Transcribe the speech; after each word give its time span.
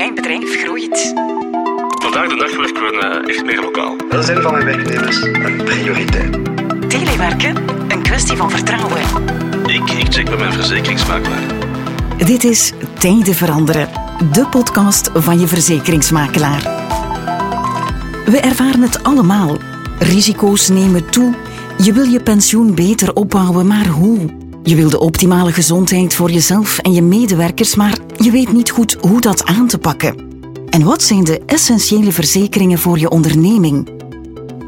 Mijn 0.00 0.14
bedrijf 0.14 0.62
groeit. 0.62 1.12
Vandaag 2.02 2.28
de 2.28 2.36
dag 2.36 2.56
werken 2.56 2.82
we 2.82 3.22
uh, 3.24 3.34
echt 3.34 3.44
meer 3.44 3.60
lokaal. 3.60 3.96
Welzijn 4.08 4.42
van 4.42 4.52
mijn 4.52 4.64
werknemers 4.64 5.22
een 5.22 5.64
prioriteit. 5.64 6.32
Telewerken, 6.90 7.56
een 7.88 8.02
kwestie 8.02 8.36
van 8.36 8.50
vertrouwen. 8.50 9.00
Ik, 9.66 9.90
ik 9.90 10.12
check 10.12 10.24
bij 10.24 10.36
mijn 10.36 10.52
verzekeringsmakelaar. 10.52 11.42
Dit 12.16 12.44
is 12.44 12.72
Tijden 12.98 13.34
Veranderen, 13.34 13.88
de 14.32 14.46
podcast 14.46 15.10
van 15.14 15.40
je 15.40 15.46
verzekeringsmakelaar. 15.46 16.62
We 18.24 18.40
ervaren 18.40 18.82
het 18.82 19.02
allemaal. 19.02 19.56
Risico's 19.98 20.68
nemen 20.68 21.10
toe. 21.10 21.34
Je 21.82 21.92
wil 21.92 22.04
je 22.04 22.22
pensioen 22.22 22.74
beter 22.74 23.14
opbouwen, 23.14 23.66
maar 23.66 23.86
hoe? 23.86 24.18
Je 24.62 24.74
wil 24.76 24.90
de 24.90 25.00
optimale 25.00 25.52
gezondheid 25.52 26.14
voor 26.14 26.30
jezelf 26.30 26.78
en 26.78 26.92
je 26.92 27.02
medewerkers, 27.02 27.74
maar 27.74 27.98
je 28.24 28.30
weet 28.30 28.52
niet 28.52 28.70
goed 28.70 28.96
hoe 29.00 29.20
dat 29.20 29.44
aan 29.44 29.66
te 29.66 29.78
pakken. 29.78 30.28
En 30.70 30.84
wat 30.84 31.02
zijn 31.02 31.24
de 31.24 31.42
essentiële 31.46 32.12
verzekeringen 32.12 32.78
voor 32.78 32.98
je 32.98 33.10
onderneming? 33.10 33.88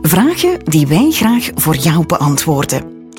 Vragen 0.03 0.65
die 0.65 0.87
wij 0.87 1.11
graag 1.11 1.51
voor 1.55 1.77
jou 1.77 2.07
beantwoorden. 2.07 3.11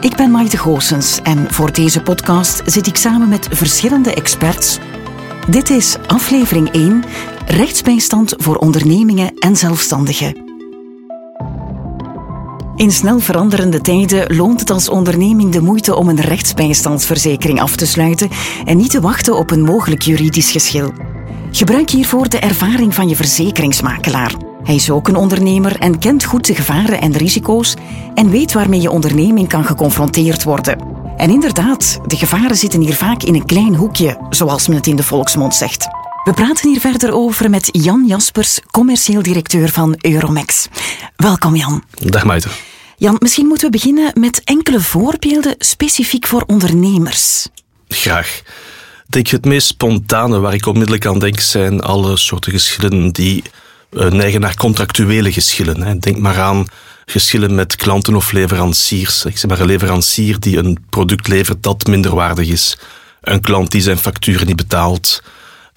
Ik 0.00 0.16
ben 0.16 0.30
Maite 0.30 0.56
Goossens 0.58 1.20
en 1.22 1.52
voor 1.52 1.72
deze 1.72 2.02
podcast 2.02 2.62
zit 2.66 2.86
ik 2.86 2.96
samen 2.96 3.28
met 3.28 3.48
verschillende 3.50 4.14
experts. 4.14 4.78
Dit 5.48 5.70
is 5.70 5.96
aflevering 6.06 6.70
1, 6.70 7.04
rechtsbijstand 7.46 8.34
voor 8.36 8.56
ondernemingen 8.56 9.34
en 9.38 9.56
zelfstandigen. 9.56 10.47
In 12.78 12.92
snel 12.92 13.18
veranderende 13.18 13.80
tijden 13.80 14.36
loont 14.36 14.60
het 14.60 14.70
als 14.70 14.88
onderneming 14.88 15.52
de 15.52 15.60
moeite 15.60 15.94
om 15.94 16.08
een 16.08 16.20
rechtsbijstandsverzekering 16.20 17.60
af 17.60 17.76
te 17.76 17.86
sluiten 17.86 18.30
en 18.64 18.76
niet 18.76 18.90
te 18.90 19.00
wachten 19.00 19.36
op 19.36 19.50
een 19.50 19.62
mogelijk 19.62 20.02
juridisch 20.02 20.50
geschil. 20.50 20.92
Gebruik 21.50 21.90
hiervoor 21.90 22.28
de 22.28 22.38
ervaring 22.38 22.94
van 22.94 23.08
je 23.08 23.16
verzekeringsmakelaar. 23.16 24.34
Hij 24.62 24.74
is 24.74 24.90
ook 24.90 25.08
een 25.08 25.16
ondernemer 25.16 25.76
en 25.76 25.98
kent 25.98 26.24
goed 26.24 26.46
de 26.46 26.54
gevaren 26.54 27.00
en 27.00 27.16
risico's 27.16 27.74
en 28.14 28.30
weet 28.30 28.52
waarmee 28.52 28.80
je 28.80 28.90
onderneming 28.90 29.48
kan 29.48 29.64
geconfronteerd 29.64 30.42
worden. 30.42 30.78
En 31.16 31.30
inderdaad, 31.30 31.98
de 32.06 32.16
gevaren 32.16 32.56
zitten 32.56 32.80
hier 32.80 32.94
vaak 32.94 33.22
in 33.22 33.34
een 33.34 33.46
klein 33.46 33.74
hoekje, 33.74 34.26
zoals 34.30 34.68
men 34.68 34.76
het 34.76 34.86
in 34.86 34.96
de 34.96 35.02
volksmond 35.02 35.54
zegt. 35.54 35.86
We 36.24 36.32
praten 36.32 36.70
hier 36.70 36.80
verder 36.80 37.12
over 37.12 37.50
met 37.50 37.68
Jan 37.72 38.04
Jaspers, 38.06 38.60
commercieel 38.70 39.22
directeur 39.22 39.68
van 39.68 39.94
Euromex. 40.00 40.68
Welkom 41.16 41.56
Jan. 41.56 41.82
Dag 41.90 42.24
Maite. 42.24 42.48
Jan, 43.00 43.16
misschien 43.18 43.46
moeten 43.46 43.66
we 43.66 43.78
beginnen 43.78 44.20
met 44.20 44.40
enkele 44.44 44.80
voorbeelden 44.80 45.54
specifiek 45.58 46.26
voor 46.26 46.44
ondernemers. 46.46 47.48
Graag. 47.88 48.42
Denk 49.06 49.28
het 49.28 49.44
meest 49.44 49.66
spontane 49.66 50.38
waar 50.38 50.54
ik 50.54 50.66
onmiddellijk 50.66 51.06
aan 51.06 51.18
denk 51.18 51.40
zijn 51.40 51.80
alle 51.80 52.16
soorten 52.16 52.52
geschillen 52.52 53.12
die 53.12 53.42
uh, 53.90 54.10
neigen 54.10 54.40
naar 54.40 54.54
contractuele 54.56 55.32
geschillen. 55.32 56.00
Denk 56.00 56.18
maar 56.18 56.38
aan 56.38 56.66
geschillen 57.06 57.54
met 57.54 57.76
klanten 57.76 58.14
of 58.16 58.32
leveranciers. 58.32 59.24
Ik 59.24 59.38
zeg 59.38 59.50
maar 59.50 59.60
een 59.60 59.66
leverancier 59.66 60.40
die 60.40 60.56
een 60.56 60.78
product 60.90 61.28
levert 61.28 61.62
dat 61.62 61.86
minderwaardig 61.86 62.48
is. 62.48 62.78
Een 63.20 63.40
klant 63.40 63.70
die 63.70 63.80
zijn 63.80 63.98
facturen 63.98 64.46
niet 64.46 64.56
betaalt. 64.56 65.22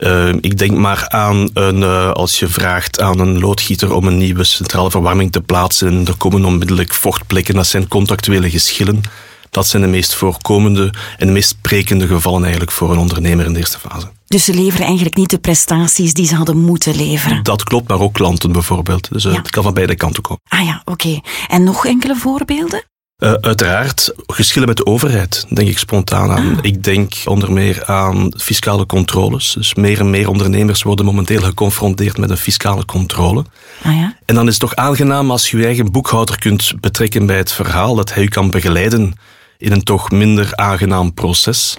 Uh, 0.04 0.34
ik 0.40 0.58
denk 0.58 0.72
maar 0.72 1.10
aan 1.10 1.50
een, 1.54 1.78
uh, 1.78 2.12
als 2.12 2.40
je 2.40 2.48
vraagt 2.48 3.02
aan 3.02 3.20
een 3.20 3.40
loodgieter 3.40 3.94
om 3.94 4.08
een 4.08 4.18
nieuwe 4.18 4.44
centrale 4.44 4.92
verwarming 4.92 5.32
te 5.32 5.42
plaatsen 5.42 5.88
en 5.88 6.08
er 6.08 6.18
komen 6.18 6.46
onmiddellijk 6.46 6.94
vochtplekken, 6.94 7.56
dat 7.56 7.68
zijn 7.68 7.88
contractuele 7.88 8.50
geschillen. 8.50 9.02
Dat 9.50 9.68
zijn 9.68 9.82
de 9.82 9.88
meest 9.88 10.16
voorkomende 10.16 10.94
en 11.18 11.28
de 11.28 11.34
meest 11.34 11.50
sprekende 11.50 12.08
gevallen 12.08 12.42
eigenlijk 12.42 12.72
voor 12.72 12.92
een 12.92 12.98
ondernemer 12.98 13.46
in 13.46 13.54
de 13.54 13.60
eerste 13.60 13.80
fase. 13.80 14.08
Dus 14.28 14.46
ze 14.46 14.54
leveren 14.54 14.86
eigenlijk 14.86 15.16
niet 15.16 15.30
de 15.30 15.40
prestaties 15.40 16.14
die 16.14 16.26
ze 16.26 16.36
hadden 16.36 16.58
moeten 16.58 16.96
leveren? 16.96 17.44
Dat 17.44 17.64
klopt, 17.64 17.88
maar 17.88 18.00
ook 18.00 18.14
klanten 18.14 18.52
bijvoorbeeld. 18.52 19.12
Dus 19.12 19.24
ja. 19.24 19.32
het 19.32 19.50
kan 19.50 19.64
van 19.64 19.74
beide 19.74 19.96
kanten 19.96 20.24
komen. 20.24 20.42
Ah 20.48 20.66
ja, 20.66 20.82
oké. 20.86 20.92
Okay. 20.92 21.24
En 21.48 21.64
nog 21.64 21.86
enkele 21.86 22.16
voorbeelden? 22.16 22.84
Uh, 23.24 23.34
uiteraard 23.34 24.14
geschillen 24.28 24.68
met 24.68 24.78
de 24.78 24.86
overheid, 24.86 25.46
denk 25.50 25.68
ik 25.68 25.78
spontaan 25.78 26.32
aan. 26.32 26.58
Ah. 26.58 26.60
Ik 26.62 26.84
denk 26.84 27.14
onder 27.26 27.52
meer 27.52 27.86
aan 27.86 28.34
fiscale 28.38 28.86
controles. 28.86 29.54
Dus 29.54 29.74
meer 29.74 30.00
en 30.00 30.10
meer 30.10 30.30
ondernemers 30.30 30.84
worden 30.84 31.06
momenteel 31.06 31.42
geconfronteerd 31.42 32.18
met 32.18 32.30
een 32.30 32.38
fiscale 32.38 32.86
controle. 32.86 33.46
Ah, 33.84 33.96
ja? 33.96 34.16
En 34.26 34.36
dan 34.36 34.48
is 34.48 34.52
het 34.52 34.60
toch 34.60 34.76
aangenaam 34.76 35.32
als 35.32 35.52
je 35.52 35.58
je 35.58 35.66
eigen 35.66 35.92
boekhouder 35.92 36.40
kunt 36.40 36.74
betrekken 36.80 37.26
bij 37.26 37.38
het 37.38 37.52
verhaal, 37.52 37.96
dat 37.96 38.14
hij 38.14 38.24
u 38.24 38.28
kan 38.28 38.50
begeleiden 38.50 39.14
in 39.58 39.72
een 39.72 39.84
toch 39.84 40.12
minder 40.12 40.56
aangenaam 40.56 41.14
proces. 41.14 41.78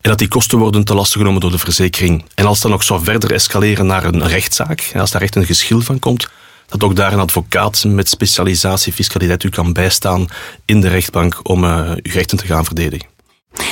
En 0.00 0.10
dat 0.10 0.18
die 0.18 0.28
kosten 0.28 0.58
worden 0.58 0.84
te 0.84 0.94
lastig 0.94 1.20
genomen 1.20 1.40
door 1.40 1.50
de 1.50 1.58
verzekering. 1.58 2.24
En 2.34 2.46
als 2.46 2.60
dat 2.60 2.70
nog 2.70 2.82
zou 2.82 3.04
verder 3.04 3.32
escaleren 3.32 3.86
naar 3.86 4.04
een 4.04 4.26
rechtszaak, 4.26 4.92
als 4.94 5.10
daar 5.10 5.22
echt 5.22 5.36
een 5.36 5.46
geschil 5.46 5.80
van 5.80 5.98
komt, 5.98 6.28
dat 6.70 6.84
ook 6.84 6.96
daar 6.96 7.12
een 7.12 7.18
advocaat 7.18 7.84
met 7.86 8.08
specialisatie 8.08 8.92
fiscaliteit 8.92 9.42
u 9.42 9.48
kan 9.48 9.72
bijstaan 9.72 10.28
in 10.64 10.80
de 10.80 10.88
rechtbank 10.88 11.40
om 11.42 11.64
uh, 11.64 11.90
uw 11.90 12.12
rechten 12.12 12.38
te 12.38 12.46
gaan 12.46 12.64
verdedigen. 12.64 13.08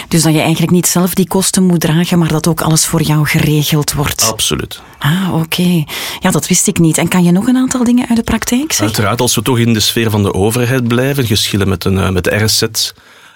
Dus 0.08 0.22
dat 0.22 0.32
je 0.32 0.40
eigenlijk 0.40 0.72
niet 0.72 0.86
zelf 0.86 1.14
die 1.14 1.28
kosten 1.28 1.64
moet 1.64 1.80
dragen, 1.80 2.18
maar 2.18 2.28
dat 2.28 2.46
ook 2.46 2.60
alles 2.60 2.86
voor 2.86 3.02
jou 3.02 3.26
geregeld 3.26 3.92
wordt. 3.92 4.22
Absoluut. 4.22 4.80
Ah, 4.98 5.28
oké. 5.32 5.42
Okay. 5.42 5.86
Ja, 6.20 6.30
dat 6.30 6.48
wist 6.48 6.66
ik 6.66 6.78
niet. 6.78 6.98
En 6.98 7.08
kan 7.08 7.24
je 7.24 7.32
nog 7.32 7.46
een 7.46 7.56
aantal 7.56 7.84
dingen 7.84 8.08
uit 8.08 8.16
de 8.16 8.22
praktijk 8.22 8.72
zeggen? 8.72 8.86
Uiteraard, 8.86 9.20
als 9.20 9.34
we 9.34 9.42
toch 9.42 9.58
in 9.58 9.72
de 9.72 9.80
sfeer 9.80 10.10
van 10.10 10.22
de 10.22 10.34
overheid 10.34 10.88
blijven, 10.88 11.26
geschillen 11.26 11.68
met, 11.68 11.84
een, 11.84 12.12
met 12.12 12.24
de 12.24 12.44
RSZ, 12.44 12.62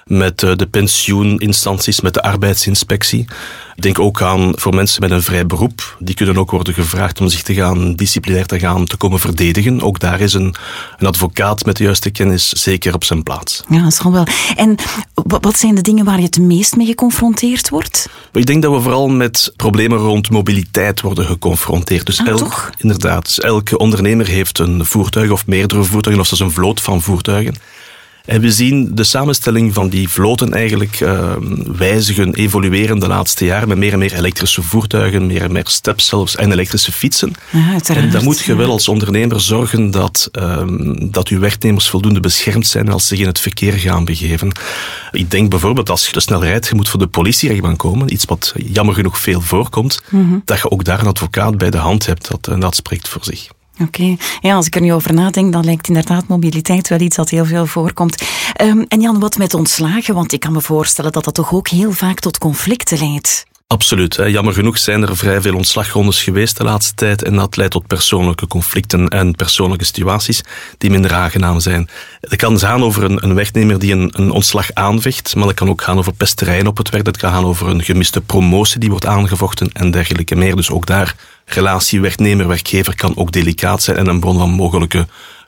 met 0.04 0.38
de 0.38 0.68
pensioeninstanties, 0.70 2.00
met 2.00 2.14
de 2.14 2.22
arbeidsinspectie. 2.22 3.26
Denk 3.76 3.98
ook 3.98 4.22
aan 4.22 4.52
voor 4.54 4.74
mensen 4.74 5.00
met 5.00 5.10
een 5.10 5.22
vrij 5.22 5.46
beroep. 5.46 5.96
Die 5.98 6.14
kunnen 6.14 6.38
ook 6.38 6.50
worden 6.50 6.74
gevraagd 6.74 7.20
om 7.20 7.28
zich 7.28 7.42
te 7.42 7.54
gaan 7.54 7.94
disciplinair 7.94 8.46
te 8.46 8.58
gaan 8.58 8.86
te 8.86 8.96
komen 8.96 9.18
verdedigen. 9.18 9.82
Ook 9.82 10.00
daar 10.00 10.20
is 10.20 10.34
een, 10.34 10.54
een 10.98 11.06
advocaat 11.06 11.64
met 11.64 11.76
de 11.76 11.84
juiste 11.84 12.10
kennis 12.10 12.48
zeker 12.48 12.94
op 12.94 13.04
zijn 13.04 13.22
plaats. 13.22 13.62
Ja, 13.68 13.82
dat 13.82 13.94
zal 13.94 14.12
wel. 14.12 14.26
En 14.56 14.76
wat 15.14 15.58
zijn 15.58 15.74
de 15.74 15.80
dingen 15.80 16.04
waar 16.04 16.18
je 16.18 16.24
het 16.24 16.38
meest 16.38 16.76
mee 16.76 16.86
geconfronteerd 16.86 17.68
wordt? 17.68 18.08
Ik 18.32 18.46
denk 18.46 18.62
dat 18.62 18.72
we 18.72 18.80
vooral 18.80 19.08
met 19.08 19.52
problemen 19.56 19.98
rond 19.98 20.30
mobiliteit 20.30 21.00
worden 21.00 21.26
geconfronteerd. 21.26 22.06
Dus 22.06 22.20
ah, 22.20 22.26
elk, 22.26 22.38
toch? 22.38 22.70
inderdaad, 22.78 23.24
dus 23.24 23.40
elke 23.40 23.78
ondernemer 23.78 24.26
heeft 24.26 24.58
een 24.58 24.86
voertuig 24.86 25.30
of 25.30 25.46
meerdere 25.46 25.82
voertuigen 25.82 26.22
of 26.22 26.28
zelfs 26.28 26.42
een 26.42 26.62
vloot 26.62 26.80
van 26.80 27.02
voertuigen. 27.02 27.54
En 28.24 28.40
we 28.40 28.52
zien 28.52 28.94
de 28.94 29.04
samenstelling 29.04 29.74
van 29.74 29.88
die 29.88 30.08
vloten 30.08 30.52
eigenlijk 30.52 31.00
uh, 31.00 31.32
wijzigen, 31.76 32.34
evolueren 32.34 32.98
de 32.98 33.06
laatste 33.06 33.44
jaren 33.44 33.68
met 33.68 33.78
meer 33.78 33.92
en 33.92 33.98
meer 33.98 34.14
elektrische 34.14 34.62
voertuigen, 34.62 35.26
meer 35.26 35.42
en 35.42 35.52
meer 35.52 35.68
stepzelfs 35.68 36.36
en 36.36 36.52
elektrische 36.52 36.92
fietsen. 36.92 37.32
Ja, 37.50 37.94
en 37.94 38.10
dan 38.10 38.24
moet 38.24 38.40
je 38.40 38.54
wel 38.54 38.70
als 38.70 38.88
ondernemer 38.88 39.40
zorgen 39.40 39.90
dat, 39.90 40.28
uh, 40.32 40.62
dat 41.10 41.28
uw 41.28 41.38
werknemers 41.38 41.88
voldoende 41.88 42.20
beschermd 42.20 42.66
zijn 42.66 42.88
als 42.88 43.02
ze 43.02 43.08
zich 43.08 43.18
in 43.18 43.26
het 43.26 43.40
verkeer 43.40 43.72
gaan 43.72 44.04
begeven. 44.04 44.52
Ik 45.12 45.30
denk 45.30 45.50
bijvoorbeeld 45.50 45.90
als 45.90 46.06
je 46.06 46.12
te 46.12 46.20
snel 46.20 46.44
rijdt, 46.44 46.68
je 46.68 46.74
moet 46.74 46.88
voor 46.88 47.00
de 47.00 47.06
politierechtbank 47.06 47.78
komen, 47.78 48.12
iets 48.12 48.24
wat 48.24 48.54
jammer 48.56 48.94
genoeg 48.94 49.18
veel 49.18 49.40
voorkomt, 49.40 50.02
mm 50.08 50.28
-hmm. 50.28 50.42
dat 50.44 50.58
je 50.58 50.70
ook 50.70 50.84
daar 50.84 51.00
een 51.00 51.06
advocaat 51.06 51.58
bij 51.58 51.70
de 51.70 51.78
hand 51.78 52.06
hebt. 52.06 52.30
Dat, 52.30 52.60
dat 52.60 52.76
spreekt 52.76 53.08
voor 53.08 53.24
zich. 53.24 53.48
Oké, 53.82 54.00
okay. 54.02 54.18
ja, 54.40 54.54
als 54.54 54.66
ik 54.66 54.74
er 54.74 54.80
nu 54.80 54.92
over 54.92 55.14
nadenk, 55.14 55.52
dan 55.52 55.64
lijkt 55.64 55.88
inderdaad 55.88 56.26
mobiliteit 56.26 56.88
wel 56.88 57.00
iets 57.00 57.16
dat 57.16 57.30
heel 57.30 57.44
veel 57.44 57.66
voorkomt. 57.66 58.22
Um, 58.62 58.84
en 58.88 59.00
Jan, 59.00 59.20
wat 59.20 59.36
met 59.36 59.54
ontslagen? 59.54 60.14
Want 60.14 60.32
ik 60.32 60.40
kan 60.40 60.52
me 60.52 60.60
voorstellen 60.60 61.12
dat 61.12 61.24
dat 61.24 61.34
toch 61.34 61.52
ook 61.52 61.68
heel 61.68 61.92
vaak 61.92 62.20
tot 62.20 62.38
conflicten 62.38 62.98
leidt. 62.98 63.44
Absoluut. 63.72 64.16
Hè. 64.16 64.24
Jammer 64.24 64.54
genoeg 64.54 64.78
zijn 64.78 65.02
er 65.02 65.16
vrij 65.16 65.40
veel 65.40 65.56
ontslagrondes 65.56 66.22
geweest 66.22 66.56
de 66.56 66.64
laatste 66.64 66.94
tijd 66.94 67.22
en 67.22 67.34
dat 67.34 67.56
leidt 67.56 67.72
tot 67.72 67.86
persoonlijke 67.86 68.46
conflicten 68.46 69.08
en 69.08 69.34
persoonlijke 69.34 69.84
situaties 69.84 70.42
die 70.78 70.90
minder 70.90 71.12
aangenaam 71.12 71.60
zijn. 71.60 71.88
Het 72.20 72.36
kan 72.36 72.58
gaan 72.58 72.82
over 72.82 73.02
een, 73.04 73.24
een 73.24 73.34
werknemer 73.34 73.78
die 73.78 73.92
een, 73.92 74.10
een, 74.16 74.30
ontslag 74.30 74.72
aanvecht, 74.72 75.34
maar 75.36 75.46
het 75.46 75.56
kan 75.56 75.68
ook 75.68 75.82
gaan 75.82 75.98
over 75.98 76.12
pesterijen 76.12 76.66
op 76.66 76.76
het 76.76 76.90
werk, 76.90 77.06
het 77.06 77.16
kan 77.16 77.32
gaan 77.32 77.44
over 77.44 77.68
een 77.68 77.82
gemiste 77.82 78.20
promotie 78.20 78.80
die 78.80 78.90
wordt 78.90 79.06
aangevochten 79.06 79.70
en 79.72 79.90
dergelijke 79.90 80.34
meer. 80.34 80.56
Dus 80.56 80.70
ook 80.70 80.86
daar, 80.86 81.14
relatie 81.44 82.00
werknemer-werkgever 82.00 82.94
kan 82.96 83.16
ook 83.16 83.32
delicaat 83.32 83.82
zijn 83.82 83.96
en 83.96 84.06
een 84.06 84.20
bron 84.20 84.38
van 84.38 84.50
mogelijke 84.50 85.06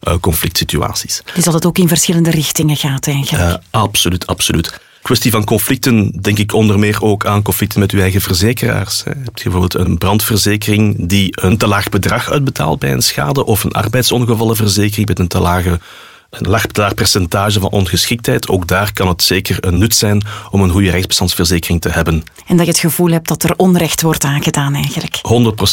uh, 0.08 0.14
conflict 0.20 0.56
situaties. 0.56 1.22
Dus 1.34 1.44
dat 1.44 1.54
het 1.54 1.66
ook 1.66 1.78
in 1.78 1.88
verschillende 1.88 2.30
richtingen 2.30 2.76
gaat 2.76 3.06
eigenlijk? 3.06 3.50
Uh, 3.50 3.54
absoluut, 3.70 4.26
absoluut 4.26 4.80
kwestie 5.04 5.30
van 5.30 5.44
conflicten 5.44 6.10
denk 6.20 6.38
ik 6.38 6.52
onder 6.52 6.78
meer 6.78 7.02
ook 7.02 7.26
aan 7.26 7.42
conflicten 7.42 7.80
met 7.80 7.90
uw 7.90 8.00
eigen 8.00 8.20
verzekeraars. 8.20 9.02
Je 9.04 9.10
hebt 9.10 9.42
bijvoorbeeld 9.42 9.74
een 9.74 9.98
brandverzekering 9.98 11.08
die 11.08 11.28
een 11.30 11.56
te 11.56 11.66
laag 11.66 11.88
bedrag 11.88 12.30
uitbetaalt 12.30 12.78
bij 12.78 12.92
een 12.92 13.02
schade 13.02 13.44
of 13.44 13.64
een 13.64 13.72
arbeidsongevallenverzekering 13.72 15.08
met 15.08 15.18
een 15.18 15.28
te 15.28 15.40
lage 15.40 15.80
een 16.30 16.50
laag 16.50 16.94
percentage 16.94 17.60
van 17.60 17.70
ongeschiktheid. 17.70 18.48
Ook 18.48 18.68
daar 18.68 18.92
kan 18.92 19.08
het 19.08 19.22
zeker 19.22 19.56
een 19.60 19.78
nut 19.78 19.94
zijn 19.94 20.22
om 20.50 20.62
een 20.62 20.70
goede 20.70 20.90
rechtsbestandsverzekering 20.90 21.80
te 21.80 21.88
hebben. 21.88 22.22
En 22.46 22.56
dat 22.56 22.66
je 22.66 22.72
het 22.72 22.80
gevoel 22.80 23.10
hebt 23.10 23.28
dat 23.28 23.42
er 23.42 23.54
onrecht 23.56 24.02
wordt 24.02 24.24
aangedaan 24.24 24.74
eigenlijk. 24.74 25.20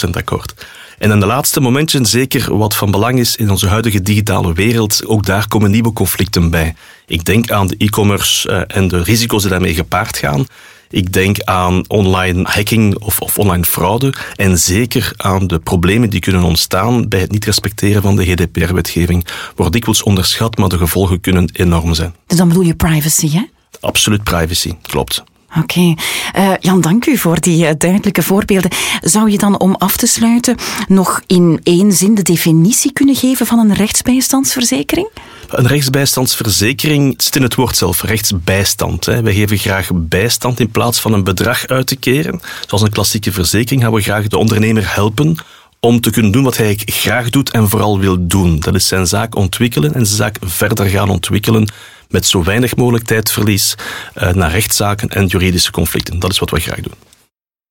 100% 0.07 0.09
akkoord. 0.09 0.53
En 1.01 1.11
in 1.11 1.19
de 1.19 1.25
laatste 1.25 1.59
momentjes, 1.59 2.09
zeker 2.09 2.57
wat 2.57 2.75
van 2.75 2.91
belang 2.91 3.19
is 3.19 3.35
in 3.35 3.49
onze 3.49 3.67
huidige 3.67 4.01
digitale 4.01 4.53
wereld, 4.53 5.05
ook 5.05 5.25
daar 5.25 5.47
komen 5.47 5.71
nieuwe 5.71 5.93
conflicten 5.93 6.49
bij. 6.49 6.75
Ik 7.05 7.25
denk 7.25 7.51
aan 7.51 7.67
de 7.67 7.75
e-commerce 7.77 8.49
en 8.51 8.87
de 8.87 9.03
risico's 9.03 9.41
die 9.41 9.51
daarmee 9.51 9.73
gepaard 9.73 10.17
gaan. 10.17 10.45
Ik 10.89 11.13
denk 11.13 11.41
aan 11.43 11.83
online 11.87 12.43
hacking 12.43 12.97
of, 12.97 13.19
of 13.19 13.37
online 13.37 13.63
fraude 13.63 14.13
en 14.35 14.57
zeker 14.57 15.13
aan 15.17 15.47
de 15.47 15.59
problemen 15.59 16.09
die 16.09 16.19
kunnen 16.19 16.43
ontstaan 16.43 17.07
bij 17.07 17.19
het 17.19 17.31
niet 17.31 17.45
respecteren 17.45 18.01
van 18.01 18.15
de 18.15 18.25
GDPR-wetgeving. 18.25 19.25
Wordt 19.55 19.73
dikwijls 19.73 20.03
onderschat, 20.03 20.57
maar 20.57 20.69
de 20.69 20.77
gevolgen 20.77 21.21
kunnen 21.21 21.49
enorm 21.53 21.93
zijn. 21.93 22.15
Dus 22.27 22.37
dan 22.37 22.47
bedoel 22.47 22.63
je 22.63 22.75
privacy, 22.75 23.31
hè? 23.31 23.43
Absoluut 23.79 24.23
privacy, 24.23 24.75
klopt. 24.81 25.23
Oké. 25.57 25.93
Eh, 26.33 26.51
Jan, 26.59 26.81
dank 26.81 27.05
u 27.05 27.17
voor 27.17 27.39
die 27.39 27.65
uh, 27.65 27.69
duidelijke 27.77 28.23
voorbeelden. 28.23 28.71
Zou 29.01 29.31
je 29.31 29.37
dan 29.37 29.59
om 29.59 29.75
af 29.75 29.97
te 29.97 30.07
sluiten 30.07 30.55
nog 30.87 31.21
in 31.27 31.59
één 31.63 31.91
zin 31.91 32.15
de 32.15 32.21
definitie 32.21 32.93
kunnen 32.93 33.15
geven 33.15 33.45
van 33.45 33.59
een 33.59 33.73
rechtsbijstandsverzekering? 33.73 35.09
Een 35.47 35.67
rechtsbijstandsverzekering 35.67 37.13
zit 37.17 37.35
in 37.35 37.41
het 37.41 37.55
woord 37.55 37.77
zelf, 37.77 38.01
rechtsbijstand. 38.01 39.05
Hè. 39.05 39.21
Wij 39.21 39.33
geven 39.33 39.57
graag 39.57 39.89
bijstand 39.93 40.59
in 40.59 40.71
plaats 40.71 40.99
van 40.99 41.13
een 41.13 41.23
bedrag 41.23 41.67
uit 41.67 41.87
te 41.87 41.95
keren. 41.95 42.41
Zoals 42.67 42.83
een 42.83 42.91
klassieke 42.91 43.31
verzekering 43.31 43.83
gaan 43.83 43.93
we 43.93 44.01
graag 44.01 44.27
de 44.27 44.37
ondernemer 44.37 44.93
helpen 44.95 45.35
om 45.79 46.01
te 46.01 46.09
kunnen 46.09 46.31
doen 46.31 46.43
wat 46.43 46.57
hij 46.57 46.79
graag 46.85 47.29
doet 47.29 47.51
en 47.51 47.69
vooral 47.69 47.99
wil 47.99 48.27
doen. 48.27 48.59
Dat 48.59 48.75
is 48.75 48.87
zijn 48.87 49.07
zaak 49.07 49.35
ontwikkelen 49.35 49.93
en 49.93 50.05
zijn 50.05 50.17
zaak 50.17 50.37
verder 50.41 50.85
gaan 50.85 51.09
ontwikkelen 51.09 51.67
met 52.11 52.25
zo 52.25 52.43
weinig 52.43 52.75
mogelijk 52.75 53.05
tijdverlies 53.05 53.75
uh, 54.15 54.29
naar 54.29 54.51
rechtszaken 54.51 55.09
en 55.09 55.25
juridische 55.25 55.71
conflicten. 55.71 56.19
Dat 56.19 56.31
is 56.31 56.39
wat 56.39 56.49
we 56.49 56.59
graag 56.59 56.79
doen. 56.81 56.93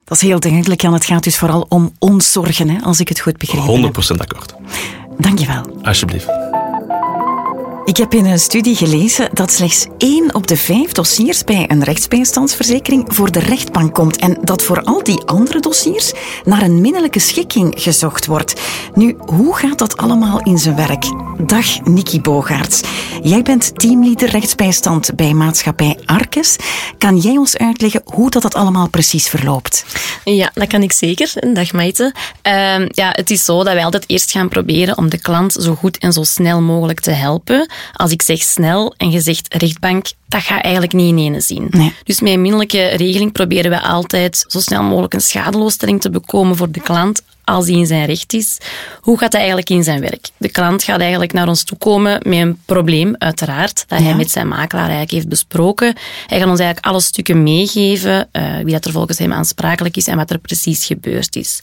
Dat 0.05 0.23
is 0.23 0.29
heel 0.29 0.41
duidelijk, 0.41 0.81
Jan. 0.81 0.93
Het 0.93 1.05
gaat 1.05 1.25
dus 1.25 1.39
vooral 1.39 1.67
om 1.69 1.95
ons 1.99 2.33
zorgen, 2.33 2.69
hè, 2.69 2.81
als 2.83 3.01
ik 3.01 3.09
het 3.09 3.21
goed 3.21 3.37
begrepen 3.37 3.93
100% 3.93 3.93
heb. 4.07 4.21
akkoord. 4.21 4.55
Dank 5.19 5.39
je 5.39 5.47
wel. 5.47 5.83
Alsjeblieft. 5.83 6.29
Ik 7.85 7.97
heb 7.97 8.15
in 8.15 8.25
een 8.25 8.39
studie 8.39 8.77
gelezen 8.77 9.29
dat 9.33 9.53
slechts 9.53 9.87
één 9.99 10.35
op 10.35 10.47
de 10.47 10.57
vijf 10.57 10.93
dossiers 10.93 11.45
bij 11.45 11.71
een 11.71 11.85
rechtsbijstandsverzekering 11.85 13.05
voor 13.15 13.31
de 13.31 13.39
rechtbank 13.39 13.95
komt 13.95 14.17
en 14.17 14.39
dat 14.43 14.63
voor 14.63 14.83
al 14.83 15.03
die 15.03 15.23
andere 15.25 15.61
dossiers 15.61 16.13
naar 16.45 16.63
een 16.63 16.81
minnelijke 16.81 17.19
schikking 17.19 17.75
gezocht 17.77 18.27
wordt. 18.27 18.61
Nu, 18.95 19.17
hoe 19.19 19.57
gaat 19.57 19.79
dat 19.79 19.97
allemaal 19.97 20.41
in 20.41 20.59
zijn 20.59 20.77
werk? 20.77 21.05
Dag 21.47 21.85
Nikki 21.85 22.21
Bogaerts. 22.21 22.81
Jij 23.23 23.43
bent 23.43 23.79
teamleader 23.79 24.29
rechtsbijstand 24.29 25.15
bij 25.15 25.33
maatschappij 25.33 25.99
Arkes. 26.05 26.57
Kan 26.99 27.17
jij 27.17 27.37
ons 27.37 27.57
uitleggen 27.57 28.03
hoe 28.05 28.31
dat, 28.31 28.43
dat 28.43 28.55
allemaal 28.55 28.89
precies 28.89 29.29
verloopt? 29.29 29.85
Ja, 30.25 30.51
dat 30.55 30.69
kan 30.69 30.83
ik 30.83 30.93
zeker. 30.93 31.33
Dag 31.53 31.73
Maite. 31.73 32.15
Uh, 32.47 32.87
ja, 32.87 33.11
het 33.13 33.31
is 33.31 33.45
zo 33.45 33.65
dat 33.65 33.75
wij 33.75 33.85
altijd 33.85 34.05
eerst 34.07 34.31
gaan 34.31 34.49
proberen 34.49 34.99
om 34.99 35.11
de 35.11 35.19
klant 35.19 35.53
zo 35.53 35.75
goed 35.75 35.99
en 35.99 36.13
zo 36.13 36.23
snel 36.23 36.61
mogelijk 36.61 37.01
te 37.01 37.11
helpen. 37.11 37.71
Als 37.93 38.11
ik 38.11 38.23
zeg 38.23 38.43
snel 38.43 38.95
en 38.97 39.11
je 39.11 39.21
zegt 39.21 39.55
rechtbank, 39.55 40.07
dat 40.29 40.43
gaat 40.43 40.63
eigenlijk 40.63 40.93
niet 40.93 41.09
in 41.09 41.19
ene 41.19 41.41
zien. 41.41 41.67
Nee. 41.71 41.95
Dus 42.05 42.21
met 42.21 42.33
een 42.33 42.41
minderlijke 42.41 42.87
regeling 42.87 43.33
proberen 43.33 43.71
we 43.71 43.81
altijd 43.81 44.45
zo 44.49 44.61
snel 44.61 44.83
mogelijk 44.83 45.15
een 45.15 45.21
schadeloosstelling 45.21 46.01
te 46.01 46.11
bekomen 46.11 46.57
voor 46.57 46.71
de 46.71 46.81
klant 46.81 47.23
als 47.51 47.67
hij 47.67 47.77
in 47.77 47.87
zijn 47.87 48.07
recht 48.07 48.33
is. 48.33 48.59
Hoe 49.01 49.19
gaat 49.19 49.31
dat 49.31 49.41
eigenlijk 49.41 49.71
in 49.71 49.85
zijn 49.85 50.01
werk? 50.01 50.29
De 50.37 50.49
klant 50.49 50.83
gaat 50.83 51.01
eigenlijk 51.01 51.33
naar 51.33 51.49
ons 51.49 51.65
toe 51.65 51.79
komen 51.79 52.21
met 52.25 52.39
een 52.39 52.59
probleem, 52.65 53.15
uiteraard, 53.19 53.85
dat 53.89 53.99
hij 54.03 54.15
met 54.15 54.31
zijn 54.31 54.49
makelaar 54.49 54.89
eigenlijk 54.89 55.11
heeft 55.11 55.29
besproken. 55.29 55.95
Hij 56.27 56.39
gaat 56.39 56.49
ons 56.49 56.59
eigenlijk 56.59 56.87
alle 56.87 57.01
stukken 57.01 57.43
meegeven, 57.43 58.29
uh, 58.33 58.57
wie 58.57 58.73
dat 58.73 58.85
er 58.85 58.93
volgens 58.93 59.19
hem 59.19 59.33
aansprakelijk 59.33 59.97
is 59.97 60.07
en 60.07 60.17
wat 60.17 60.31
er 60.31 60.39
precies 60.39 60.85
gebeurd 60.85 61.37
is. 61.37 61.61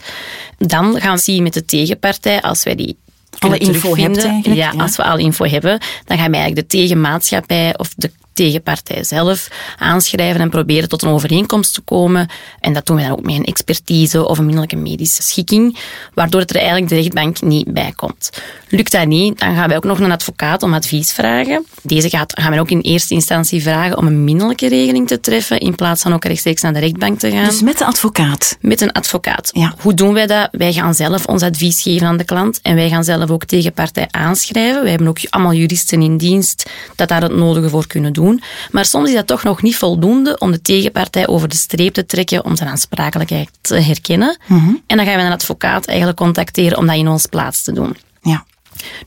Dan 0.57 0.99
gaan 0.99 1.15
we 1.15 1.21
zien 1.21 1.43
met 1.43 1.53
de 1.53 1.65
tegenpartij, 1.65 2.41
als 2.41 2.63
wij 2.63 2.75
die 2.75 2.97
alle 3.39 3.57
info 3.57 3.95
eigenlijk. 3.95 4.45
Ja, 4.45 4.53
ja, 4.53 4.73
als 4.77 4.95
we 4.95 5.03
alle 5.03 5.21
info 5.21 5.45
hebben, 5.45 5.79
dan 6.05 6.17
gaan 6.17 6.31
we 6.31 6.37
eigenlijk 6.37 6.69
de 6.69 6.77
tegenmaatschappij 6.77 7.77
of 7.77 7.93
de 7.95 8.11
tegenpartij 8.37 9.03
zelf 9.03 9.47
aanschrijven 9.77 10.41
en 10.41 10.49
proberen 10.49 10.89
tot 10.89 11.01
een 11.01 11.09
overeenkomst 11.09 11.73
te 11.73 11.81
komen. 11.81 12.29
En 12.59 12.73
dat 12.73 12.85
doen 12.85 12.95
we 12.95 13.01
dan 13.01 13.11
ook 13.11 13.25
met 13.25 13.35
een 13.35 13.43
expertise 13.43 14.27
of 14.27 14.37
een 14.37 14.45
minderlijke 14.45 14.75
medische 14.75 15.23
schikking, 15.23 15.77
waardoor 16.13 16.41
het 16.41 16.49
er 16.49 16.55
eigenlijk 16.55 16.89
de 16.89 16.95
rechtbank 16.95 17.41
niet 17.41 17.73
bij 17.73 17.93
komt. 17.95 18.29
Lukt 18.69 18.91
dat 18.91 19.07
niet, 19.07 19.39
dan 19.39 19.55
gaan 19.55 19.67
wij 19.67 19.77
ook 19.77 19.83
nog 19.83 19.99
een 19.99 20.11
advocaat 20.11 20.63
om 20.63 20.73
advies 20.73 21.11
vragen. 21.11 21.65
Deze 21.81 22.09
gaat, 22.09 22.39
gaan 22.39 22.51
we 22.51 22.59
ook 22.59 22.69
in 22.69 22.81
eerste 22.81 23.13
instantie 23.13 23.61
vragen 23.61 23.97
om 23.97 24.07
een 24.07 24.23
minderlijke 24.23 24.67
regeling 24.67 25.07
te 25.07 25.19
treffen, 25.19 25.59
in 25.59 25.75
plaats 25.75 26.01
van 26.01 26.13
ook 26.13 26.25
rechtstreeks 26.25 26.61
naar 26.61 26.73
de 26.73 26.79
rechtbank 26.79 27.19
te 27.19 27.31
gaan. 27.31 27.45
Dus 27.45 27.61
met 27.61 27.77
de 27.77 27.85
advocaat? 27.85 28.57
Met 28.61 28.81
een 28.81 28.91
advocaat. 28.91 29.49
Ja. 29.53 29.73
Hoe 29.79 29.93
doen 29.93 30.13
wij 30.13 30.27
dat? 30.27 30.47
Wij 30.51 30.73
gaan 30.73 30.93
zelf 30.93 31.25
ons 31.25 31.41
advies 31.41 31.81
geven 31.81 32.07
aan 32.07 32.17
de 32.17 32.23
klant 32.23 32.59
en 32.61 32.75
wij 32.75 32.89
gaan 32.89 33.03
zelf 33.03 33.29
ook 33.29 33.45
tegenpartij 33.45 34.07
aanschrijven. 34.11 34.81
Wij 34.81 34.89
hebben 34.89 35.07
ook 35.07 35.19
allemaal 35.29 35.53
juristen 35.53 36.01
in 36.01 36.17
dienst 36.17 36.69
dat 36.95 37.07
daar 37.07 37.21
het 37.21 37.35
nodige 37.35 37.69
voor 37.69 37.87
kunnen 37.87 38.13
doen. 38.13 38.26
Maar 38.71 38.85
soms 38.85 39.09
is 39.09 39.15
dat 39.15 39.27
toch 39.27 39.43
nog 39.43 39.61
niet 39.61 39.75
voldoende 39.75 40.37
om 40.37 40.51
de 40.51 40.61
tegenpartij 40.61 41.27
over 41.27 41.47
de 41.47 41.55
streep 41.55 41.93
te 41.93 42.05
trekken 42.05 42.45
om 42.45 42.55
zijn 42.55 42.69
aansprakelijkheid 42.69 43.49
te 43.61 43.75
herkennen. 43.75 44.37
Mhm. 44.45 44.73
En 44.87 44.97
dan 44.97 45.05
gaan 45.05 45.17
we 45.17 45.21
een 45.21 45.31
advocaat 45.31 45.85
eigenlijk 45.85 46.17
contacteren 46.17 46.77
om 46.77 46.87
dat 46.87 46.95
in 46.95 47.07
ons 47.07 47.25
plaats 47.25 47.63
te 47.63 47.71
doen. 47.71 47.97
Ja. 48.21 48.45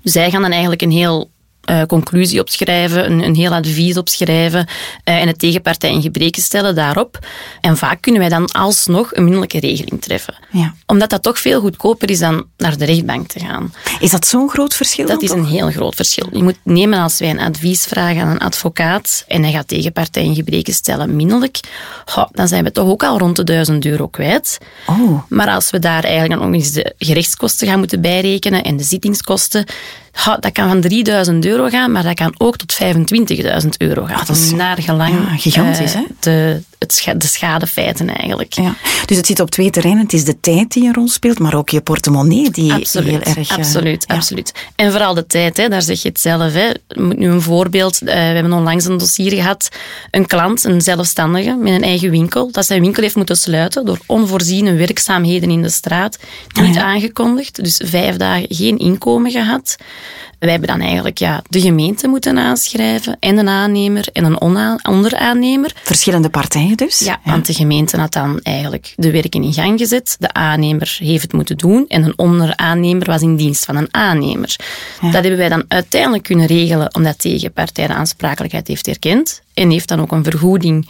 Dus 0.02 0.12
zij 0.12 0.30
gaan 0.30 0.42
dan 0.42 0.50
eigenlijk 0.50 0.82
een 0.82 0.90
heel 0.90 1.30
uh, 1.70 1.82
conclusie 1.82 2.40
opschrijven, 2.40 3.10
een, 3.10 3.24
een 3.24 3.34
heel 3.34 3.54
advies 3.54 3.96
opschrijven 3.96 4.66
uh, 5.04 5.20
en 5.20 5.26
de 5.26 5.36
tegenpartij 5.36 5.90
in 5.90 6.02
gebreken 6.02 6.42
stellen 6.42 6.74
daarop. 6.74 7.18
En 7.60 7.76
vaak 7.76 8.00
kunnen 8.00 8.20
wij 8.20 8.30
dan 8.30 8.50
alsnog 8.50 9.14
een 9.14 9.22
minderlijke 9.22 9.60
regeling 9.60 10.02
treffen. 10.02 10.34
Ja. 10.50 10.74
Omdat 10.86 11.10
dat 11.10 11.22
toch 11.22 11.38
veel 11.38 11.60
goedkoper 11.60 12.10
is 12.10 12.18
dan 12.18 12.46
naar 12.56 12.76
de 12.76 12.84
rechtbank 12.84 13.28
te 13.28 13.38
gaan. 13.38 13.72
Is 14.00 14.10
dat 14.10 14.26
zo'n 14.26 14.50
groot 14.50 14.74
verschil? 14.74 15.06
Dat 15.06 15.22
is 15.22 15.30
een 15.30 15.44
heel 15.44 15.70
groot 15.70 15.94
verschil. 15.94 16.28
Je 16.32 16.42
moet 16.42 16.58
nemen 16.62 16.98
als 16.98 17.18
wij 17.18 17.30
een 17.30 17.40
advies 17.40 17.84
vragen 17.84 18.22
aan 18.22 18.30
een 18.30 18.38
advocaat 18.38 19.24
en 19.28 19.42
hij 19.42 19.52
gaat 19.52 19.68
tegenpartij 19.68 20.24
in 20.24 20.34
gebreken 20.34 20.74
stellen 20.74 21.16
minderlijk, 21.16 21.60
oh, 22.16 22.26
dan 22.32 22.48
zijn 22.48 22.64
we 22.64 22.72
toch 22.72 22.88
ook 22.88 23.02
al 23.02 23.18
rond 23.18 23.36
de 23.36 23.44
1000 23.44 23.84
euro 23.84 24.06
kwijt. 24.06 24.58
Oh. 24.86 25.22
Maar 25.28 25.48
als 25.48 25.70
we 25.70 25.78
daar 25.78 26.04
eigenlijk 26.04 26.40
nog 26.40 26.52
eens 26.52 26.72
de 26.72 26.94
gerechtskosten 26.98 27.68
gaan 27.68 27.78
moeten 27.78 28.00
bijrekenen 28.00 28.64
en 28.64 28.76
de 28.76 28.84
zittingskosten, 28.84 29.64
dat 30.40 30.52
kan 30.52 30.68
van 30.68 30.80
3000 30.80 31.46
euro 31.46 31.68
gaan, 31.68 31.92
maar 31.92 32.02
dat 32.02 32.14
kan 32.14 32.34
ook 32.38 32.56
tot 32.56 32.78
25.000 33.62 33.68
euro 33.78 34.04
gaan. 34.04 34.24
Dat 34.26 34.36
is 34.36 34.52
naar 34.52 34.82
gelang 34.82 35.12
ja, 35.12 35.36
gigantisch, 35.36 35.94
uh, 35.94 36.00
hè? 36.00 36.06
De, 36.20 36.62
het, 36.80 37.20
de 37.20 37.26
schadefeiten 37.26 38.16
eigenlijk. 38.16 38.52
Ja. 38.52 38.74
Dus 39.06 39.16
het 39.16 39.26
zit 39.26 39.40
op 39.40 39.50
twee 39.50 39.70
terreinen. 39.70 40.02
Het 40.02 40.12
is 40.12 40.24
de 40.24 40.40
tijd 40.40 40.72
die 40.72 40.86
een 40.86 40.94
rol 40.94 41.08
speelt, 41.08 41.38
maar 41.38 41.54
ook 41.54 41.68
je 41.68 41.80
portemonnee 41.80 42.50
die 42.50 42.72
absoluut, 42.72 43.24
heel 43.24 43.34
erg... 43.34 43.58
Absoluut, 43.58 44.04
ja. 44.08 44.14
absoluut. 44.14 44.52
En 44.76 44.90
vooral 44.90 45.14
de 45.14 45.26
tijd, 45.26 45.56
hè, 45.56 45.68
daar 45.68 45.82
zeg 45.82 46.02
je 46.02 46.08
het 46.08 46.20
zelf. 46.20 46.52
Hè. 46.52 46.70
Nu 46.94 47.28
een 47.28 47.42
voorbeeld. 47.42 48.02
Uh, 48.02 48.08
we 48.08 48.14
hebben 48.14 48.52
onlangs 48.52 48.84
een 48.84 48.98
dossier 48.98 49.32
gehad. 49.32 49.68
Een 50.10 50.26
klant, 50.26 50.64
een 50.64 50.80
zelfstandige, 50.80 51.54
met 51.54 51.72
een 51.72 51.82
eigen 51.82 52.10
winkel, 52.10 52.50
dat 52.52 52.66
zijn 52.66 52.80
winkel 52.80 53.02
heeft 53.02 53.16
moeten 53.16 53.36
sluiten 53.36 53.84
door 53.84 53.98
onvoorziene 54.06 54.74
werkzaamheden 54.74 55.50
in 55.50 55.62
de 55.62 55.70
straat. 55.70 56.18
Niet 56.60 56.74
ja. 56.74 56.82
aangekondigd, 56.82 57.64
dus 57.64 57.80
vijf 57.84 58.16
dagen 58.16 58.46
geen 58.48 58.78
inkomen 58.78 59.30
gehad. 59.30 59.76
Wij 60.40 60.50
hebben 60.50 60.68
dan 60.68 60.80
eigenlijk 60.80 61.18
ja, 61.18 61.42
de 61.48 61.60
gemeente 61.60 62.08
moeten 62.08 62.38
aanschrijven 62.38 63.16
en 63.18 63.38
een 63.38 63.48
aannemer 63.48 64.08
en 64.12 64.24
een 64.24 64.40
onderaannemer. 64.86 65.72
Verschillende 65.82 66.28
partijen 66.28 66.76
dus? 66.76 66.98
Ja, 66.98 67.20
want 67.24 67.46
de 67.46 67.52
gemeente 67.52 67.96
had 67.96 68.12
dan 68.12 68.40
eigenlijk 68.42 68.92
de 68.96 69.10
werken 69.10 69.42
in 69.42 69.52
gang 69.52 69.78
gezet. 69.78 70.16
De 70.18 70.32
aannemer 70.32 70.96
heeft 70.98 71.22
het 71.22 71.32
moeten 71.32 71.56
doen 71.56 71.84
en 71.88 72.02
een 72.02 72.18
onderaannemer 72.18 73.06
was 73.06 73.22
in 73.22 73.36
dienst 73.36 73.64
van 73.64 73.76
een 73.76 73.88
aannemer. 73.90 74.56
Ja. 75.00 75.10
Dat 75.10 75.22
hebben 75.22 75.36
wij 75.36 75.48
dan 75.48 75.64
uiteindelijk 75.68 76.22
kunnen 76.22 76.46
regelen 76.46 76.94
omdat 76.94 77.18
tegenpartij 77.18 77.86
de 77.86 77.94
aansprakelijkheid 77.94 78.68
heeft 78.68 78.88
erkend 78.88 79.42
en 79.54 79.70
heeft 79.70 79.88
dan 79.88 80.00
ook 80.00 80.12
een 80.12 80.24
vergoeding 80.24 80.88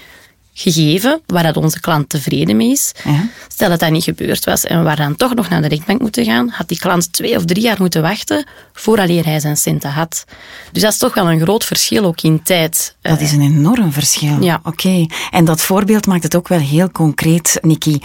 gegeven 0.61 1.21
waar 1.27 1.43
dat 1.43 1.57
onze 1.57 1.81
klant 1.81 2.09
tevreden 2.09 2.57
mee 2.57 2.71
is. 2.71 2.93
Ja. 3.05 3.29
Stel 3.49 3.69
dat 3.69 3.81
dat 3.81 3.91
niet 3.91 4.05
gebeurd 4.05 4.45
was 4.45 4.65
en 4.65 4.85
we 4.85 4.97
dan 4.97 5.17
toch 5.17 5.35
nog 5.35 5.49
naar 5.49 5.63
de 5.63 5.69
rechtbank 5.69 6.01
moeten 6.01 6.25
gaan, 6.25 6.49
had 6.49 6.69
die 6.69 6.79
klant 6.79 7.13
twee 7.13 7.37
of 7.37 7.45
drie 7.45 7.63
jaar 7.63 7.77
moeten 7.79 8.03
wachten 8.03 8.47
vooraleer 8.73 9.25
hij 9.25 9.41
zijn 9.41 9.57
centen 9.57 9.91
had. 9.91 10.25
Dus 10.73 10.83
dat 10.83 10.93
is 10.93 10.99
toch 10.99 11.15
wel 11.15 11.31
een 11.31 11.41
groot 11.41 11.65
verschil 11.65 12.05
ook 12.05 12.21
in 12.21 12.43
tijd. 12.43 12.97
Dat 13.01 13.21
is 13.21 13.33
een 13.33 13.41
enorm 13.41 13.93
verschil. 13.93 14.43
Ja. 14.43 14.61
Oké. 14.65 14.69
Okay. 14.69 15.11
En 15.31 15.45
dat 15.45 15.61
voorbeeld 15.61 16.07
maakt 16.07 16.23
het 16.23 16.37
ook 16.37 16.49
wel 16.49 16.59
heel 16.59 16.91
concreet, 16.91 17.59
Nikki. 17.61 17.99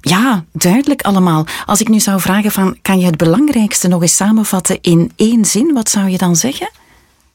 Ja, 0.00 0.44
duidelijk 0.52 1.02
allemaal. 1.02 1.46
Als 1.66 1.80
ik 1.80 1.88
nu 1.88 2.00
zou 2.00 2.20
vragen 2.20 2.50
van, 2.50 2.78
kan 2.82 2.98
je 2.98 3.06
het 3.06 3.16
belangrijkste 3.16 3.88
nog 3.88 4.02
eens 4.02 4.16
samenvatten 4.16 4.78
in 4.80 5.12
één 5.16 5.44
zin, 5.44 5.72
wat 5.72 5.90
zou 5.90 6.08
je 6.08 6.18
dan 6.18 6.36
zeggen? 6.36 6.70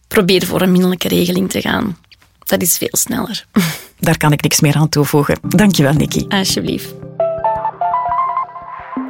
Probeer 0.07 0.45
voor 0.45 0.61
een 0.61 0.71
minderlijke 0.71 1.07
regeling 1.07 1.49
te 1.49 1.61
gaan. 1.61 1.97
Dat 2.45 2.61
is 2.61 2.77
veel 2.77 2.87
sneller. 2.91 3.45
Daar 3.99 4.17
kan 4.17 4.31
ik 4.31 4.41
niks 4.41 4.59
meer 4.59 4.75
aan 4.75 4.89
toevoegen. 4.89 5.37
Dankjewel, 5.47 5.93
Nikki. 5.93 6.25
Alsjeblieft. 6.29 6.93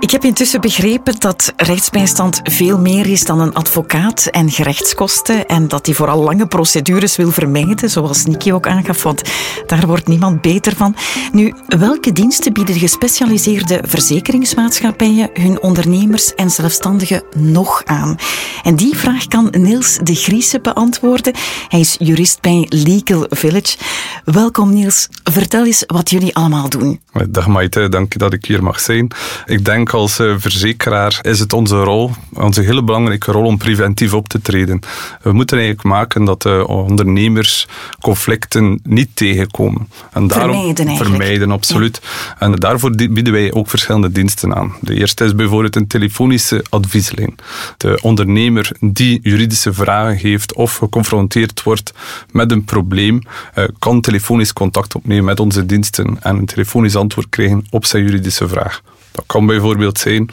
Ik 0.03 0.11
heb 0.11 0.23
intussen 0.23 0.61
begrepen 0.61 1.19
dat 1.19 1.53
rechtsbijstand 1.57 2.41
veel 2.43 2.79
meer 2.79 3.07
is 3.07 3.23
dan 3.23 3.39
een 3.39 3.53
advocaat 3.53 4.25
en 4.25 4.51
gerechtskosten 4.51 5.47
en 5.47 5.67
dat 5.67 5.85
hij 5.85 5.95
vooral 5.95 6.23
lange 6.23 6.47
procedures 6.47 7.15
wil 7.15 7.31
vermijden, 7.31 7.89
zoals 7.89 8.25
Niki 8.25 8.53
ook 8.53 8.67
aangaf, 8.67 9.03
want 9.03 9.21
daar 9.65 9.87
wordt 9.87 10.07
niemand 10.07 10.41
beter 10.41 10.75
van. 10.75 10.95
Nu, 11.31 11.53
welke 11.67 12.11
diensten 12.11 12.53
bieden 12.53 12.75
gespecialiseerde 12.75 13.79
verzekeringsmaatschappijen 13.87 15.29
hun 15.33 15.61
ondernemers 15.61 16.35
en 16.35 16.49
zelfstandigen 16.49 17.23
nog 17.37 17.81
aan? 17.85 18.15
En 18.63 18.75
die 18.75 18.95
vraag 18.95 19.27
kan 19.27 19.53
Niels 19.57 19.97
de 19.97 20.15
Griese 20.15 20.59
beantwoorden. 20.59 21.33
Hij 21.67 21.79
is 21.79 21.95
jurist 21.99 22.41
bij 22.41 22.65
Legal 22.69 23.25
Village. 23.29 23.77
Welkom 24.23 24.73
Niels, 24.73 25.07
vertel 25.23 25.65
eens 25.65 25.83
wat 25.87 26.09
jullie 26.09 26.35
allemaal 26.35 26.69
doen. 26.69 27.01
Dag 27.29 27.47
Maite, 27.47 27.89
dank 27.89 28.17
dat 28.17 28.33
ik 28.33 28.45
hier 28.45 28.63
mag 28.63 28.79
zijn. 28.79 29.11
Ik 29.45 29.65
denk 29.65 29.92
als 29.93 30.19
eh, 30.19 30.33
verzekeraar 30.37 31.19
is 31.21 31.39
het 31.39 31.53
onze 31.53 31.75
rol, 31.75 32.11
onze 32.33 32.61
hele 32.61 32.83
belangrijke 32.83 33.31
rol 33.31 33.45
om 33.45 33.57
preventief 33.57 34.13
op 34.13 34.27
te 34.27 34.41
treden. 34.41 34.79
We 35.21 35.31
moeten 35.31 35.57
eigenlijk 35.57 35.87
maken 35.87 36.25
dat 36.25 36.41
de 36.41 36.67
ondernemers 36.67 37.67
conflicten 38.01 38.79
niet 38.83 39.09
tegenkomen. 39.13 39.89
En 40.11 40.27
daarom 40.27 40.49
vermijden 40.55 40.87
eigenlijk. 40.87 41.15
Vermijden, 41.15 41.51
absoluut. 41.51 42.01
En 42.39 42.55
daarvoor 42.55 42.91
bieden 42.95 43.33
wij 43.33 43.53
ook 43.53 43.69
verschillende 43.69 44.11
diensten 44.11 44.55
aan. 44.55 44.75
De 44.81 44.95
eerste 44.95 45.25
is 45.25 45.35
bijvoorbeeld 45.35 45.75
een 45.75 45.87
telefonische 45.87 46.65
advieslijn. 46.69 47.35
De 47.77 47.99
ondernemer 48.01 48.71
die 48.79 49.19
juridische 49.23 49.73
vragen 49.73 50.17
heeft 50.17 50.53
of 50.53 50.75
geconfronteerd 50.75 51.63
wordt 51.63 51.93
met 52.31 52.51
een 52.51 52.63
probleem, 52.63 53.21
eh, 53.53 53.63
kan 53.79 54.01
telefonisch 54.01 54.53
contact 54.53 54.95
opnemen 54.95 55.25
met 55.25 55.39
onze 55.39 55.65
diensten 55.65 56.17
en 56.21 56.37
een 56.37 56.45
telefonisch 56.45 56.95
antwoord 56.95 57.29
krijgen 57.29 57.65
op 57.69 57.85
zijn 57.85 58.03
juridische 58.03 58.47
vraag. 58.47 58.81
Dat 59.13 59.23
kan 59.27 59.45
bijvoorbeeld 59.45 59.99
zijn, 59.99 60.29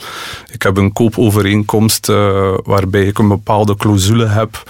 ik 0.53 0.63
heb 0.63 0.77
een 0.77 0.93
koopovereenkomst 0.93 2.09
uh, 2.09 2.55
waarbij 2.63 3.05
ik 3.05 3.19
een 3.19 3.29
bepaalde 3.29 3.77
clausule 3.77 4.27
heb 4.27 4.63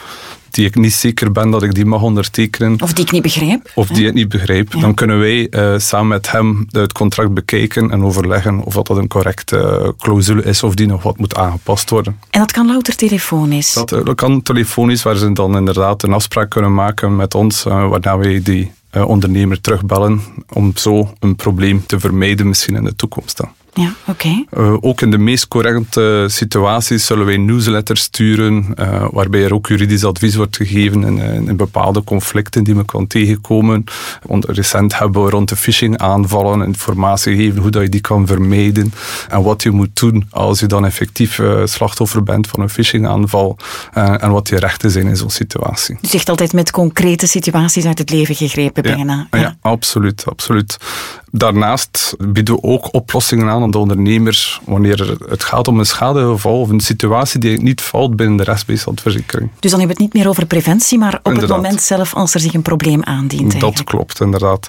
die 0.51 0.67
ik 0.67 0.75
niet 0.75 0.93
zeker 0.93 1.33
ben 1.33 1.51
dat 1.51 1.63
ik 1.63 1.75
die 1.75 1.85
mag 1.85 2.03
ondertekenen. 2.03 2.83
Of 2.83 2.93
die 2.93 3.05
ik 3.05 3.11
niet 3.11 3.23
begrijp. 3.23 3.71
Of 3.75 3.89
die 3.89 4.07
ik 4.07 4.15
niet 4.15 4.29
begrijp. 4.29 4.81
Dan 4.81 4.95
kunnen 4.95 5.19
wij 5.19 5.47
uh, 5.51 5.79
samen 5.79 6.09
met 6.09 6.31
hem 6.31 6.67
het 6.71 6.93
contract 6.93 7.35
bekijken 7.35 7.91
en 7.91 8.05
overleggen 8.05 8.61
of 8.61 8.75
dat, 8.75 8.87
dat 8.87 8.97
een 8.97 9.09
correcte 9.09 9.95
clausule 9.99 10.43
is 10.43 10.63
of 10.63 10.75
die 10.75 10.87
nog 10.87 11.03
wat 11.03 11.19
moet 11.19 11.37
aangepast 11.37 11.91
worden. 11.91 12.21
En 12.31 12.41
dat 12.41 12.53
kan 12.53 12.67
louter 12.67 12.97
telefonisch? 12.97 13.73
Dat, 13.73 13.89
dat 13.89 14.15
kan 14.15 14.43
telefonisch, 14.43 15.03
waar 15.03 15.17
ze 15.17 15.33
dan 15.33 15.57
inderdaad 15.57 16.03
een 16.03 16.13
afspraak 16.13 16.51
kunnen 16.51 16.75
maken 16.75 17.17
met 17.17 17.35
ons, 17.35 17.63
waarna 17.63 18.19
wij 18.19 18.43
die 18.43 18.73
ondernemer 18.93 19.61
terugbellen 19.61 20.21
om 20.49 20.73
zo 20.75 21.13
een 21.19 21.37
probleem 21.37 21.87
te 21.87 22.01
vermijden 22.01 22.49
misschien 22.49 22.77
in 22.77 22.85
de 22.85 22.97
toekomst 22.97 23.37
dan. 23.37 23.49
Ja, 23.75 23.95
oké. 24.25 24.45
Uh, 24.61 24.77
ook 24.81 25.01
in 25.01 25.11
de 25.11 25.19
meest 25.19 25.49
correcte 25.49 26.27
situaties 26.29 27.07
zullen 27.07 27.27
wij 27.27 27.37
newsletters 27.37 28.03
sturen, 28.03 28.67
uh, 28.79 29.07
waarbij 29.11 29.45
er 29.45 29.55
ook 29.55 29.67
juridisch 29.67 30.05
advies 30.05 30.35
wordt 30.35 30.57
gegeven 30.57 31.05
in, 31.05 31.19
in, 31.19 31.49
in, 31.49 31.57
bepaalde 31.57 32.05
conflicten 32.05 32.65
die 32.65 32.75
men 32.75 32.85
kan 32.85 33.07
tegenkomen. 33.07 33.85
Want 34.23 34.45
recent 34.45 34.99
hebben 34.99 35.25
we 35.25 35.31
rond 35.31 35.49
de 35.49 35.57
phishing 35.57 35.99
aanvallen 35.99 36.63
informatie 36.63 37.37
gegeven 37.37 37.61
hoe 37.61 37.71
dat 37.71 37.83
je 37.83 37.89
die 37.89 38.01
kan 38.01 38.27
vermijden 38.27 38.93
en 39.29 39.43
wat 39.43 39.63
je 39.63 39.71
moet 39.71 40.01
doen 40.01 40.27
als 40.31 40.61
je 40.61 40.67
dan 40.67 40.85
effectief 40.85 41.39
uh, 41.39 41.61
slachtoffer 41.65 42.23
bent 42.23 42.47
van 42.47 42.61
een 42.61 42.69
phishing 42.69 43.07
aanval 43.07 43.57
en 43.93 44.31
wat 44.31 44.49
je 44.49 44.59
rechten 44.59 44.91
zijn 44.91 45.07
in 45.07 45.17
zo'n 45.17 45.31
situatie. 45.31 45.99
Dus 46.01 46.15
echt 46.15 46.29
altijd 46.29 46.53
met 46.53 46.71
concrete 46.71 47.27
situaties 47.27 47.85
uit 47.85 47.99
het 47.99 48.11
leven 48.11 48.35
gegrepen 48.35 48.83
bijna. 48.83 49.27
Ja, 49.31 49.39
ja 49.39 49.57
absoluut, 49.61 50.25
absoluut. 50.27 50.77
Daarnaast 51.31 52.15
bieden 52.19 52.55
we 52.55 52.63
ook 52.63 52.95
oplossingen 52.95 53.49
aan 53.49 53.63
aan 53.63 53.71
de 53.71 53.79
ondernemers 53.79 54.61
wanneer 54.65 55.17
het 55.29 55.45
gaat 55.45 55.69
om 55.69 55.79
een 55.79 55.87
schadegeval 55.87 56.61
of 56.61 56.69
een 56.69 56.81
situatie 56.81 57.41
die 57.41 57.63
niet 57.63 57.81
valt 57.81 58.17
binnen 58.17 58.37
de 58.37 58.43
restbijstandverzekering. 58.43 59.51
Dus 59.59 59.71
dan 59.71 59.81
hebben 59.81 59.97
we 59.97 60.03
het 60.03 60.13
niet 60.13 60.23
meer 60.23 60.31
over 60.31 60.47
preventie, 60.47 60.99
maar 60.99 61.21
op 61.23 61.37
het 61.37 61.49
moment 61.49 61.83
zelf 61.83 62.15
als 62.15 62.35
er 62.35 62.41
zich 62.41 62.55
een 62.55 62.63
probleem 62.63 63.03
aandient. 63.03 63.61
Dat 63.61 63.85
klopt, 63.85 64.21
inderdaad. 64.21 64.69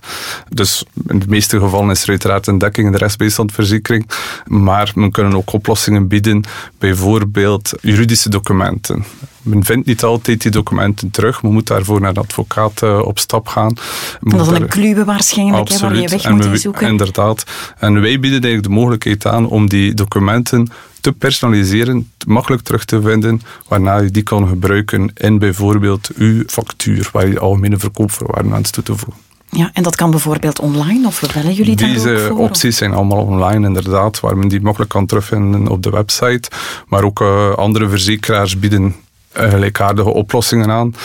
Dus 0.49 0.85
in 1.07 1.19
de 1.19 1.27
meeste 1.27 1.59
gevallen 1.59 1.89
is 1.89 2.03
er 2.03 2.09
uiteraard 2.09 2.47
een 2.47 2.57
dekking 2.57 2.85
in 2.85 2.91
de 2.91 2.97
restbijstandverzekering, 2.97 4.09
maar 4.45 4.91
men 4.95 5.11
kunnen 5.11 5.35
ook 5.35 5.53
oplossingen 5.53 6.07
bieden, 6.07 6.43
bijvoorbeeld 6.77 7.71
juridische 7.81 8.29
documenten. 8.29 9.05
Men 9.41 9.65
vindt 9.65 9.87
niet 9.87 10.03
altijd 10.03 10.41
die 10.41 10.51
documenten 10.51 11.11
terug. 11.11 11.43
Men 11.43 11.51
moet 11.51 11.67
daarvoor 11.67 12.01
naar 12.01 12.09
een 12.09 12.17
advocaat 12.17 12.81
uh, 12.83 12.99
op 12.99 13.19
stap 13.19 13.47
gaan. 13.47 13.73
Dat 14.19 14.51
is 14.51 14.59
een 14.59 14.67
kluwe 14.67 15.05
waarschijnlijk, 15.05 15.69
hè, 15.69 15.77
waar 15.77 15.95
je 15.95 16.07
weg 16.07 16.29
moet 16.29 16.45
we, 16.45 16.50
zoeken. 16.57 16.87
Inderdaad. 16.87 17.43
En 17.79 17.93
wij 17.93 18.19
bieden 18.19 18.41
eigenlijk 18.41 18.63
de 18.63 18.79
mogelijkheid 18.79 19.25
aan 19.25 19.47
om 19.47 19.69
die 19.69 19.93
documenten 19.93 20.69
te 21.01 21.11
personaliseren, 21.11 22.11
makkelijk 22.27 22.61
terug 22.61 22.85
te 22.85 23.01
vinden, 23.01 23.41
waarna 23.67 23.97
je 23.97 24.09
die 24.09 24.23
kan 24.23 24.47
gebruiken 24.47 25.11
in 25.13 25.39
bijvoorbeeld 25.39 26.09
uw 26.15 26.43
factuur, 26.47 27.09
waar 27.11 27.27
je 27.27 27.39
algemene 27.39 27.77
verkoopvoorwaarden 27.77 28.53
aan 28.53 28.61
toe 28.61 28.83
te 28.83 28.95
voegen. 28.95 29.21
Ja, 29.49 29.69
en 29.73 29.83
dat 29.83 29.95
kan 29.95 30.11
bijvoorbeeld 30.11 30.59
online, 30.59 31.07
of 31.07 31.33
bellen 31.33 31.53
jullie 31.53 31.75
daar 31.75 31.89
Deze 31.89 32.09
ook 32.09 32.27
voor, 32.27 32.39
opties 32.39 32.77
zijn 32.77 32.93
allemaal 32.93 33.23
online, 33.23 33.67
inderdaad, 33.67 34.19
waar 34.19 34.37
men 34.37 34.47
die 34.47 34.61
makkelijk 34.61 34.91
kan 34.91 35.05
terugvinden 35.05 35.67
op 35.67 35.83
de 35.83 35.89
website. 35.89 36.49
Maar 36.87 37.03
ook 37.03 37.21
uh, 37.21 37.53
andere 37.53 37.89
verzekeraars 37.89 38.59
bieden 38.59 38.95
gelijkaardige 39.33 40.09
oplossingen 40.09 40.69
aan. 40.69 40.95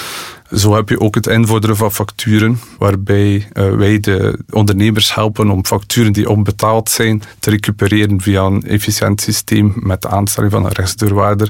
Zo 0.55 0.75
heb 0.75 0.89
je 0.89 1.01
ook 1.01 1.15
het 1.15 1.27
invorderen 1.27 1.77
van 1.77 1.93
facturen, 1.93 2.61
waarbij 2.79 3.49
uh, 3.53 3.75
wij 3.75 4.01
de 4.01 4.39
ondernemers 4.51 5.15
helpen 5.15 5.51
om 5.51 5.65
facturen 5.65 6.13
die 6.13 6.31
onbetaald 6.31 6.91
zijn 6.91 7.23
te 7.39 7.51
recupereren 7.51 8.21
via 8.21 8.43
een 8.43 8.63
efficiënt 8.63 9.21
systeem 9.21 9.73
met 9.77 10.03
de 10.03 10.09
aanstelling 10.09 10.53
van 10.53 10.65
een 10.65 10.73
rechtsdeurwaarder, 10.73 11.49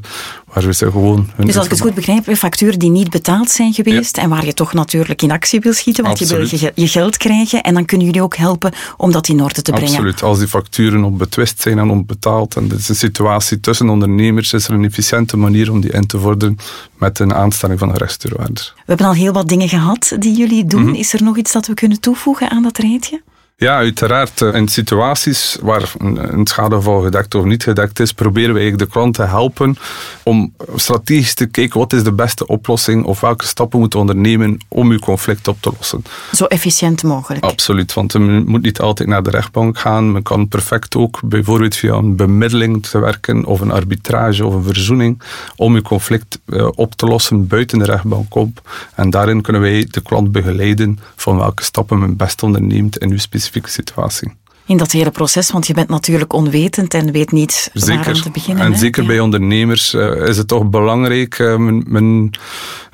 waar 0.53 0.65
we 0.65 0.75
ze 0.75 0.91
gewoon... 0.91 1.31
Dus 1.37 1.57
als 1.57 1.65
ik 1.65 1.71
het 1.71 1.81
goed 1.81 1.95
begrijp, 1.95 2.37
facturen 2.37 2.79
die 2.79 2.91
niet 2.91 3.11
betaald 3.11 3.51
zijn 3.51 3.73
geweest 3.73 4.17
ja. 4.17 4.23
en 4.23 4.29
waar 4.29 4.45
je 4.45 4.55
toch 4.55 4.73
natuurlijk 4.73 5.23
in 5.23 5.31
actie 5.31 5.61
wil 5.61 5.73
schieten, 5.73 6.05
want 6.05 6.21
Absoluut. 6.21 6.51
je 6.51 6.59
wil 6.59 6.71
je, 6.75 6.81
je, 6.83 6.89
geld 6.89 7.17
krijgen 7.17 7.63
en 7.63 7.75
dan 7.75 7.85
kunnen 7.85 8.07
jullie 8.07 8.23
ook 8.23 8.37
helpen 8.37 8.73
om 8.97 9.13
dat 9.13 9.29
in 9.29 9.43
orde 9.43 9.63
te 9.63 9.71
brengen. 9.71 9.91
Absoluut. 9.91 10.23
Als 10.23 10.39
die 10.39 10.49
facturen 10.49 11.05
onbetwist 11.05 11.61
zijn 11.61 11.79
en 11.79 11.91
onbetaald 11.91 12.57
en 12.57 12.69
dit 12.69 12.79
is 12.79 12.89
een 12.89 12.95
situatie 12.95 13.61
tussen 13.61 13.89
ondernemers, 13.89 14.53
is 14.53 14.69
er 14.69 14.75
een 14.75 14.85
efficiënte 14.85 15.37
manier 15.37 15.71
om 15.71 15.81
die 15.81 15.93
in 15.93 16.07
te 16.07 16.19
vorderen 16.19 16.59
met 16.99 17.19
een 17.19 17.35
aanstelling 17.35 17.79
van 17.79 17.89
een 17.89 17.97
rechtsdeurwaarder. 17.97 18.75
We 18.87 18.93
hebben 18.93 19.07
al 19.07 19.15
heel 19.15 19.33
wat 19.33 19.49
dingen 19.49 19.69
gehad 19.69 20.17
die 20.19 20.37
jullie 20.37 20.65
doen. 20.65 20.81
Mm 20.81 20.87
-hmm. 20.87 20.95
Is 20.95 21.13
er 21.13 21.23
nog 21.23 21.37
iets 21.37 21.53
dat 21.53 21.67
we 21.67 21.75
kunnen 21.75 22.01
toevoegen 22.01 22.51
aan 22.51 22.63
dat 22.63 22.79
rijtje? 22.79 23.23
Ja, 23.59 23.77
uiteraard. 23.77 24.41
In 24.41 24.69
situaties 24.69 25.57
waar 25.61 25.93
een 25.99 26.47
schadegeval 26.47 27.01
gedekt 27.01 27.35
of 27.35 27.45
niet 27.45 27.63
gedekt 27.63 28.01
is, 28.01 28.13
proberen 28.13 28.55
we 28.55 28.61
eigenlijk 28.61 28.91
de 28.91 28.99
klant 28.99 29.15
te 29.15 29.23
helpen 29.23 29.77
om 30.23 30.55
strategisch 30.75 31.35
te 31.35 31.47
kijken 31.47 31.79
wat 31.79 31.93
is 31.93 32.03
de 32.03 32.13
beste 32.13 32.47
oplossing 32.47 33.05
of 33.05 33.21
welke 33.21 33.47
stappen 33.47 33.79
moeten 33.79 34.01
ondernemen 34.01 34.59
om 34.69 34.91
uw 34.91 34.99
conflict 34.99 35.49
op 35.49 35.57
te 35.61 35.73
lossen. 35.77 36.05
Zo 36.33 36.45
efficiënt 36.45 37.03
mogelijk. 37.03 37.45
Absoluut, 37.45 37.93
want 37.93 38.19
men 38.19 38.47
moet 38.47 38.63
niet 38.63 38.81
altijd 38.81 39.09
naar 39.09 39.23
de 39.23 39.31
rechtbank 39.31 39.79
gaan. 39.79 40.13
Men 40.13 40.23
kan 40.23 40.49
perfect 40.49 40.97
ook 40.97 41.21
bijvoorbeeld 41.25 41.77
via 41.77 41.95
een 41.95 42.17
bemiddeling 42.17 42.87
te 42.87 42.99
werken 42.99 43.45
of 43.45 43.61
een 43.61 43.73
arbitrage 43.73 44.47
of 44.47 44.55
een 44.55 44.65
verzoening 44.65 45.23
om 45.57 45.75
uw 45.75 45.83
conflict 45.83 46.39
op 46.75 46.95
te 46.95 47.07
lossen 47.07 47.47
buiten 47.47 47.79
de 47.79 47.85
rechtbank 47.85 48.35
op. 48.35 48.61
En 48.95 49.11
daarin 49.11 49.43
kunnen 49.43 49.63
wij 49.63 49.87
de 49.91 50.01
klant 50.01 50.33
begeleiden 50.33 50.99
van 51.17 51.37
welke 51.37 51.65
stappen 51.65 51.99
men 51.99 52.17
best 52.17 52.43
onderneemt 52.43 52.99
in 52.99 53.11
uw 53.11 53.19
specifieke 53.19 53.45
situatie. 53.69 54.37
In 54.69 54.77
dat 54.77 54.93
hele 54.93 55.11
proces, 55.11 55.51
want 55.51 55.67
je 55.67 55.75
bent 55.75 55.89
natuurlijk 55.89 56.33
onwetend 56.33 56.95
en 56.95 57.13
weet 57.13 57.33
niet 57.33 57.71
zeker. 57.73 57.97
waar 57.97 58.07
aan 58.07 58.21
te 58.21 58.31
beginnen. 58.31 58.65
En 58.65 58.73
hè? 58.73 58.79
zeker 58.79 59.03
ja. 59.03 59.09
bij 59.09 59.21
ondernemers 59.21 59.95
uh, 59.95 60.29
is 60.29 60.37
het 60.37 60.49
toch 60.49 60.65
belangrijk. 60.65 61.39
Uh, 61.39 61.57
men, 61.57 61.85
men 61.87 62.31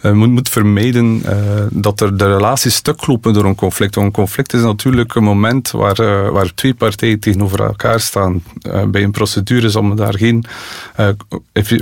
uh, 0.02 0.12
moet, 0.12 0.31
moet 0.31 0.49
vermijden 0.49 1.23
dat 1.71 2.00
er 2.00 2.17
de 2.17 2.26
relaties 2.26 2.75
stuk 2.75 3.07
lopen 3.07 3.33
door 3.33 3.45
een 3.45 3.55
conflict. 3.55 3.95
Want 3.95 4.07
een 4.07 4.12
conflict 4.12 4.52
is 4.52 4.62
natuurlijk 4.62 5.14
een 5.14 5.25
moment 5.25 5.71
waar, 5.71 6.33
waar 6.33 6.55
twee 6.55 6.75
partijen 6.75 7.21
tegenover 7.21 7.62
elkaar 7.62 8.00
staan. 8.00 8.43
bij 8.87 9.02
een 9.02 9.11
procedure 9.11 9.71
zal 9.71 9.83
men 9.83 9.97
daar 9.97 10.14
geen 10.19 10.45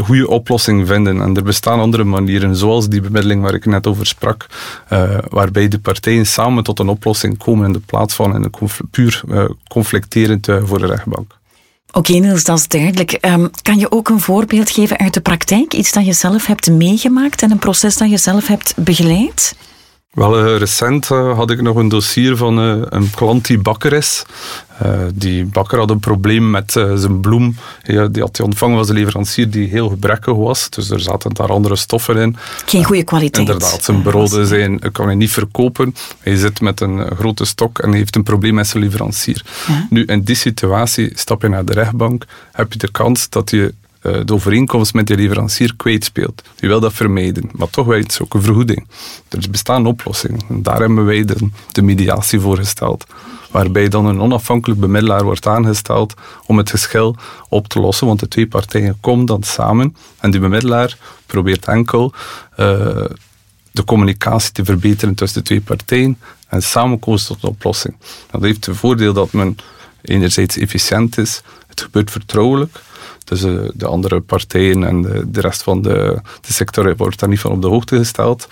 goede 0.04 0.28
oplossing 0.28 0.86
vinden. 0.86 1.22
En 1.22 1.36
er 1.36 1.42
bestaan 1.42 1.80
andere 1.80 2.04
manieren, 2.04 2.56
zoals 2.56 2.88
die 2.88 3.00
bemiddeling 3.00 3.42
waar 3.42 3.54
ik 3.54 3.66
net 3.66 3.86
over 3.86 4.06
sprak, 4.06 4.46
waarbij 5.28 5.68
de 5.68 5.78
partijen 5.78 6.26
samen 6.26 6.64
tot 6.64 6.78
een 6.78 6.88
oplossing 6.88 7.38
komen 7.38 7.66
in 7.66 7.72
de 7.72 7.80
plaats 7.86 8.14
van 8.14 8.34
een 8.34 8.50
puur 8.90 9.22
conflicterend 9.80 10.46
voor 10.64 10.78
de 10.78 10.86
rechtbank. 10.86 11.38
Oké 11.92 12.12
Niels, 12.12 12.44
dat 12.44 12.58
is 12.58 12.68
duidelijk. 12.68 13.18
Um, 13.20 13.50
kan 13.62 13.78
je 13.78 13.92
ook 13.92 14.08
een 14.08 14.20
voorbeeld 14.20 14.70
geven 14.70 14.98
uit 14.98 15.14
de 15.14 15.20
praktijk? 15.20 15.74
Iets 15.74 15.92
dat 15.92 16.06
je 16.06 16.12
zelf 16.12 16.46
hebt 16.46 16.70
meegemaakt 16.70 17.42
en 17.42 17.50
een 17.50 17.58
proces 17.58 17.96
dat 17.96 18.10
je 18.10 18.16
zelf 18.16 18.46
hebt 18.46 18.74
begeleid? 18.76 19.54
Wel, 20.10 20.38
eh, 20.38 20.56
recent 20.56 21.10
eh, 21.10 21.36
had 21.36 21.50
ik 21.50 21.62
nog 21.62 21.76
een 21.76 21.88
dossier 21.88 22.36
van 22.36 22.58
eh, 22.58 22.82
een 22.88 23.10
klant 23.10 23.46
die 23.46 23.58
bakker 23.58 23.92
is. 23.92 24.24
die 25.14 25.44
bakker 25.44 25.78
had 25.78 25.90
een 25.90 26.00
probleem 26.00 26.50
met 26.50 26.72
zijn 26.72 27.20
bloem. 27.20 27.56
die 27.84 28.20
had 28.20 28.36
hij 28.36 28.46
ontvangen 28.46 28.76
was 28.76 28.88
een 28.88 28.94
leverancier 28.94 29.50
die 29.50 29.68
heel 29.68 29.88
gebrekkig 29.88 30.34
was. 30.34 30.70
Dus 30.70 30.90
er 30.90 31.00
zaten 31.00 31.34
daar 31.34 31.48
andere 31.48 31.76
stoffen 31.76 32.16
in. 32.16 32.36
Geen 32.66 32.84
goede 32.84 33.04
kwaliteit. 33.04 33.48
Inderdaad, 33.48 33.84
zijn 33.84 34.02
broden 34.02 34.46
zijn, 34.46 34.92
kan 34.92 35.06
hij 35.06 35.14
niet 35.14 35.30
verkopen. 35.30 35.94
Hij 36.20 36.36
zit 36.36 36.60
met 36.60 36.80
een 36.80 37.16
grote 37.16 37.44
stok 37.44 37.78
en 37.78 37.92
heeft 37.92 38.16
een 38.16 38.22
probleem 38.22 38.54
met 38.54 38.66
zijn 38.66 38.82
leverancier. 38.82 39.44
Nu, 39.90 40.04
in 40.04 40.22
die 40.22 40.36
situatie 40.36 41.10
stap 41.14 41.42
je 41.42 41.48
naar 41.48 41.64
de 41.64 41.72
rechtbank, 41.72 42.24
heb 42.52 42.72
je 42.72 42.78
de 42.78 42.90
kans 42.90 43.28
dat 43.28 43.50
je 43.50 43.74
de 44.00 44.32
overeenkomst 44.32 44.94
met 44.94 45.06
de 45.06 45.16
leverancier 45.16 45.76
kwijtspeelt. 45.76 46.42
Je 46.56 46.66
wil 46.66 46.80
dat 46.80 46.92
vermijden, 46.92 47.50
maar 47.52 47.70
toch 47.70 47.86
wel 47.86 48.02
ook 48.22 48.34
een 48.34 48.42
vergoeding. 48.42 48.86
Er 49.28 49.50
bestaan 49.50 49.86
oplossingen. 49.86 50.40
En 50.48 50.62
daar 50.62 50.78
hebben 50.78 51.04
wij 51.04 51.24
de, 51.72 51.82
mediatie 51.82 52.40
voor 52.40 52.56
gesteld. 52.56 53.06
Waarbij 53.50 53.88
dan 53.88 54.06
een 54.06 54.20
onafhankelijk 54.20 54.80
bemiddelaar 54.80 55.24
wordt 55.24 55.46
aangesteld 55.46 56.14
om 56.46 56.58
het 56.58 56.70
geschil 56.70 57.16
op 57.48 57.68
te 57.68 57.80
lossen. 57.80 58.06
Want 58.06 58.20
de 58.20 58.28
twee 58.28 58.46
partijen 58.46 58.96
komen 59.00 59.26
dan 59.26 59.42
samen 59.42 59.96
en 60.20 60.30
die 60.30 60.40
bemiddelaar 60.40 60.96
probeert 61.26 61.66
enkel 61.66 62.12
uh, 62.56 62.66
de 63.70 63.84
communicatie 63.84 64.52
te 64.52 64.64
verbeteren 64.64 65.14
tussen 65.14 65.38
de 65.38 65.46
twee 65.46 65.60
partijen 65.60 66.18
en 66.48 66.62
samen 66.62 66.98
komen 66.98 67.24
tot 67.26 67.42
een 67.42 67.48
oplossing. 67.48 67.96
Dat 68.30 68.42
heeft 68.42 68.66
het 68.66 68.76
voordeel 68.76 69.12
dat 69.12 69.32
men 69.32 69.56
enerzijds 70.02 70.56
efficiënt 70.56 71.18
is, 71.18 71.42
het 71.66 71.80
gebeurt 71.80 72.10
vertrouwelijk 72.10 72.82
dus 73.30 73.44
uh, 73.44 73.68
de 73.74 73.86
andere 73.86 74.20
partijen 74.20 74.84
en 74.84 75.02
de, 75.02 75.30
de 75.30 75.40
rest 75.40 75.62
van 75.62 75.82
de, 75.82 76.18
de 76.40 76.52
sector 76.52 76.96
wordt 76.96 77.20
daar 77.20 77.28
niet 77.28 77.40
van 77.40 77.52
op 77.52 77.62
de 77.62 77.68
hoogte 77.68 77.96
gesteld. 77.96 78.48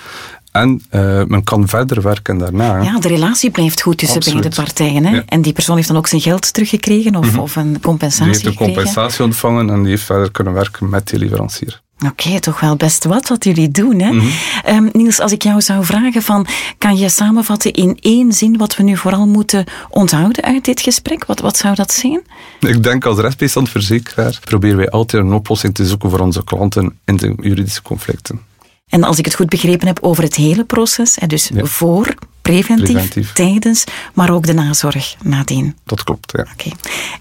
En 0.53 0.83
uh, 0.91 1.23
men 1.25 1.45
kan 1.45 1.69
verder 1.69 2.03
werken 2.03 2.39
daarna. 2.39 2.83
Ja, 2.83 2.99
de 2.99 3.09
relatie 3.09 3.51
blijft 3.51 3.83
goed 3.83 3.99
tussen 3.99 4.17
Absoluut. 4.17 4.41
beide 4.41 4.63
partijen. 4.63 5.05
Hè? 5.05 5.15
Ja. 5.15 5.23
En 5.27 5.43
die 5.43 5.53
persoon 5.53 5.77
heeft 5.77 5.89
dan 5.89 5.97
ook 5.97 6.07
zijn 6.07 6.21
geld 6.21 6.53
teruggekregen 6.53 7.17
of, 7.17 7.25
mm 7.25 7.31
-hmm. 7.31 7.39
of 7.39 7.57
een 7.57 7.81
compensatie 7.81 8.25
Die 8.25 8.33
heeft 8.33 8.45
een 8.47 8.53
gekregen. 8.53 8.75
compensatie 8.75 9.25
ontvangen 9.25 9.71
en 9.71 9.81
die 9.83 9.91
heeft 9.91 10.05
verder 10.05 10.31
kunnen 10.31 10.53
werken 10.53 10.89
met 10.89 11.09
die 11.09 11.19
leverancier. 11.19 11.81
Oké, 11.99 12.27
okay, 12.27 12.41
toch 12.41 12.61
wel 12.61 12.77
best 12.77 13.05
wat 13.05 13.29
wat 13.29 13.45
jullie 13.45 13.71
doen. 13.71 14.01
Hè? 14.01 14.11
Mm 14.11 14.19
-hmm. 14.19 14.77
um, 14.77 14.89
Niels, 14.93 15.21
als 15.21 15.33
ik 15.33 15.43
jou 15.43 15.61
zou 15.61 15.85
vragen 15.85 16.23
van, 16.23 16.47
kan 16.79 16.97
je 16.97 17.09
samenvatten 17.09 17.73
in 17.73 17.99
één 18.01 18.33
zin 18.33 18.57
wat 18.57 18.77
we 18.77 18.83
nu 18.83 18.97
vooral 18.97 19.27
moeten 19.27 19.65
onthouden 19.91 20.45
uit 20.45 20.65
dit 20.65 20.81
gesprek? 20.81 21.25
Wat, 21.25 21.41
wat 21.41 21.57
zou 21.57 21.75
dat 21.75 21.93
zijn? 21.93 22.21
Ik 22.61 22.83
denk 22.83 23.05
als 23.05 23.19
rechtsbijstandverzekeraar 23.19 24.39
proberen 24.45 24.77
wij 24.77 24.91
altijd 24.91 25.23
een 25.23 25.33
oplossing 25.33 25.75
te 25.75 25.87
zoeken 25.87 26.11
voor 26.11 26.21
onze 26.21 26.45
klanten 26.45 26.99
in 27.05 27.17
de 27.17 27.35
juridische 27.41 27.83
conflicten. 27.83 28.41
En 28.89 29.03
als 29.03 29.19
ik 29.19 29.25
het 29.25 29.35
goed 29.35 29.49
begrepen 29.49 29.87
heb 29.87 29.99
over 30.01 30.23
het 30.23 30.35
hele 30.35 30.65
proces, 30.65 31.19
dus 31.27 31.51
ja. 31.55 31.65
voor, 31.65 32.15
preventief, 32.43 32.93
preventief, 32.93 33.33
tijdens, 33.33 33.85
maar 34.15 34.31
ook 34.31 34.47
de 34.47 34.55
nazorg 34.55 35.17
nadien. 35.23 35.77
Dat 35.85 36.05
klopt, 36.05 36.33
ja. 36.37 36.47
Oké. 36.53 36.53
Okay. 36.53 36.73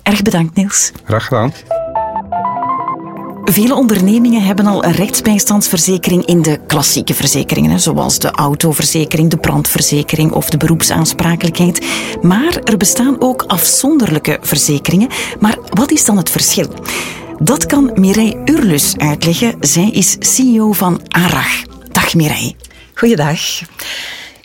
Erg 0.03 0.22
bedankt, 0.22 0.55
Niels. 0.55 0.91
Graag 1.05 1.24
gedaan. 1.24 1.53
Vele 3.50 3.75
ondernemingen 3.75 4.42
hebben 4.42 4.66
al 4.66 4.84
een 4.84 4.92
rechtsbijstandsverzekering 4.92 6.25
in 6.25 6.42
de 6.42 6.60
klassieke 6.68 7.13
verzekeringen, 7.13 7.80
zoals 7.80 8.20
de 8.20 8.32
autoverzekering, 8.32 9.30
de 9.30 9.38
brandverzekering 9.38 10.32
of 10.32 10.50
de 10.50 10.58
beroepsaansprakelijkheid. 10.58 11.88
Maar 12.22 12.56
er 12.63 12.77
bestaan 12.77 13.22
ook 13.22 13.44
afzonderlijke 13.44 14.38
verzekeringen. 14.42 15.10
Maar 15.39 15.58
wat 15.70 15.92
is 15.92 16.06
dan 16.06 16.18
het 16.18 16.30
verschil? 16.30 16.70
Dat 17.39 17.66
kan 17.66 17.92
Mireille 17.96 18.42
Urlus 18.46 18.98
uitleggen. 18.98 19.56
Zij 19.60 19.89
is 19.89 20.16
CEO 20.20 20.72
van 20.72 21.01
ARAG. 21.08 21.62
Dag 21.92 22.13
Mireille. 22.13 22.56
Goeiedag. 22.94 23.39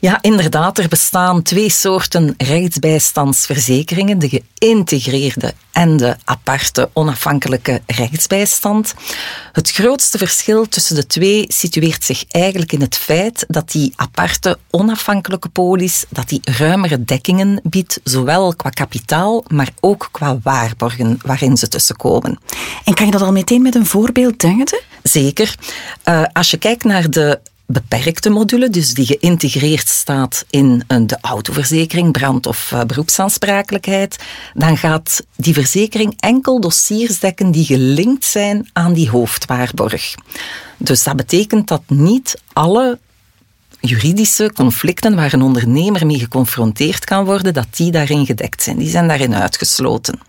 Ja, 0.02 0.18
inderdaad, 0.20 0.78
er 0.78 0.88
bestaan 0.88 1.42
twee 1.42 1.70
soorten 1.70 2.34
rechtsbijstandsverzekeringen: 2.36 4.18
de 4.18 4.42
geïntegreerde 4.58 5.54
en 5.72 5.96
de 5.96 6.16
aparte 6.24 6.90
onafhankelijke 6.92 7.82
rechtsbijstand. 7.86 8.94
Het 9.52 9.70
grootste 9.70 10.18
verschil 10.18 10.68
tussen 10.68 10.96
de 10.96 11.06
twee 11.06 11.44
situeert 11.48 12.04
zich 12.04 12.24
eigenlijk 12.28 12.72
in 12.72 12.80
het 12.80 12.96
feit 12.96 13.44
dat 13.48 13.70
die 13.70 13.92
aparte 13.96 14.58
onafhankelijke 14.70 15.48
polis 15.48 16.04
dat 16.08 16.28
die 16.28 16.40
ruimere 16.42 17.04
dekkingen 17.04 17.60
biedt, 17.62 18.00
zowel 18.04 18.54
qua 18.56 18.70
kapitaal, 18.70 19.44
maar 19.48 19.70
ook 19.80 20.08
qua 20.12 20.38
waarborgen 20.42 21.18
waarin 21.24 21.56
ze 21.56 21.68
tussenkomen. 21.68 22.38
En 22.84 22.94
kan 22.94 23.06
je 23.06 23.12
dat 23.12 23.22
al 23.22 23.32
meteen 23.32 23.62
met 23.62 23.74
een 23.74 23.86
voorbeeld 23.86 24.40
duiden? 24.40 24.80
Zeker. 25.02 25.54
Uh, 26.04 26.24
als 26.32 26.50
je 26.50 26.56
kijkt 26.56 26.84
naar 26.84 27.10
de 27.10 27.40
beperkte 27.72 28.30
module, 28.30 28.70
dus 28.70 28.94
die 28.94 29.06
geïntegreerd 29.06 29.88
staat 29.88 30.44
in 30.50 30.84
de 30.86 31.18
autoverzekering, 31.20 32.12
brand- 32.12 32.46
of 32.46 32.72
beroepsaansprakelijkheid, 32.86 34.18
dan 34.54 34.76
gaat 34.76 35.24
die 35.36 35.54
verzekering 35.54 36.14
enkel 36.20 36.60
dossiers 36.60 37.18
dekken 37.18 37.50
die 37.50 37.64
gelinkt 37.64 38.24
zijn 38.24 38.68
aan 38.72 38.92
die 38.92 39.10
hoofdwaarborg. 39.10 40.14
Dus 40.76 41.02
dat 41.02 41.16
betekent 41.16 41.68
dat 41.68 41.82
niet 41.86 42.40
alle 42.52 42.98
juridische 43.82 44.50
conflicten 44.54 45.14
waar 45.14 45.32
een 45.32 45.42
ondernemer 45.42 46.06
mee 46.06 46.18
geconfronteerd 46.18 47.04
kan 47.04 47.24
worden, 47.24 47.54
dat 47.54 47.66
die 47.70 47.90
daarin 47.90 48.26
gedekt 48.26 48.62
zijn. 48.62 48.78
Die 48.78 48.88
zijn 48.88 49.08
daarin 49.08 49.34
uitgesloten. 49.34 50.20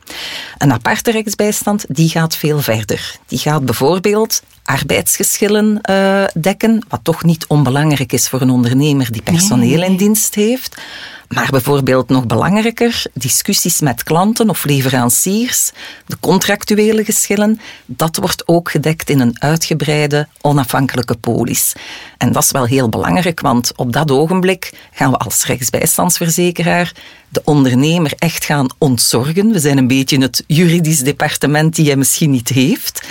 Een 0.58 0.72
aparte 0.72 1.12
rechtsbijstand, 1.12 1.86
die 1.88 2.10
gaat 2.10 2.36
veel 2.36 2.60
verder. 2.60 3.16
Die 3.28 3.40
gaat 3.40 3.66
bijvoorbeeld 3.66 4.42
arbeidsgeschillen 4.64 5.80
uh, 5.90 6.24
dekken, 6.34 6.86
wat 6.90 7.00
toch 7.04 7.24
niet 7.24 7.46
onbelangrijk 7.48 8.14
is 8.14 8.30
voor 8.30 8.42
een 8.42 8.50
ondernemer 8.50 9.12
die 9.12 9.22
personeel 9.22 9.84
in 9.84 9.98
dienst 9.98 10.36
heeft. 10.36 10.82
Maar 11.28 11.48
bijvoorbeeld 11.50 12.10
nog 12.10 12.26
belangrijker, 12.26 13.06
discussies 13.14 13.82
met 13.82 14.04
klanten 14.04 14.50
of 14.50 14.64
leveranciers, 14.66 15.72
de 16.06 16.18
contractuele 16.20 17.04
geschillen, 17.04 17.60
dat 17.86 18.16
wordt 18.16 18.48
ook 18.48 18.72
gedekt 18.72 19.10
in 19.10 19.20
een 19.20 19.42
uitgebreide 19.42 20.28
onafhankelijke 20.42 21.16
polis. 21.16 21.74
En 22.18 22.32
dat 22.32 22.44
is 22.44 22.52
wel 22.52 22.66
heel 22.66 22.90
belangrijk, 22.90 23.40
want 23.40 23.72
op 23.76 23.94
dat 23.94 24.12
ogenblik 24.12 24.74
gaan 24.92 25.12
we 25.12 25.18
als 25.18 25.46
rechtsbijstandsverzekeraar 25.46 26.92
de 27.34 27.42
ondernemer 27.44 28.14
echt 28.18 28.46
gaan 28.46 28.68
ontzorgen. 28.78 29.52
We 29.52 29.60
zijn 29.60 29.78
een 29.78 29.88
beetje 29.88 30.22
het 30.22 30.44
juridisch 30.48 31.00
departement 31.00 31.76
die 31.76 31.86
hij 31.86 31.96
misschien 31.96 32.32
niet 32.32 32.50
heeft. 32.50 33.08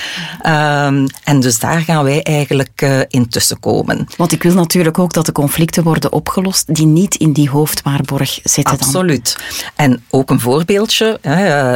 Um, 0.46 1.06
en 1.24 1.40
dus 1.40 1.58
daar 1.58 1.80
gaan 1.80 2.04
wij 2.04 2.22
eigenlijk 2.22 2.82
uh, 2.82 3.00
in 3.08 3.28
tussenkomen. 3.28 4.06
Want 4.16 4.32
ik 4.32 4.42
wil 4.42 4.54
natuurlijk 4.54 4.98
ook 4.98 5.12
dat 5.12 5.26
de 5.26 5.32
conflicten 5.32 5.82
worden 5.82 6.12
opgelost 6.12 6.74
die 6.74 6.86
niet 6.86 7.14
in 7.14 7.32
die 7.32 7.50
hoofdwaarborg 7.50 8.40
zitten. 8.44 8.78
Absoluut. 8.78 9.36
Dan. 9.36 9.44
En 9.86 10.04
ook 10.10 10.30
een 10.30 10.40
voorbeeldje, 10.40 11.18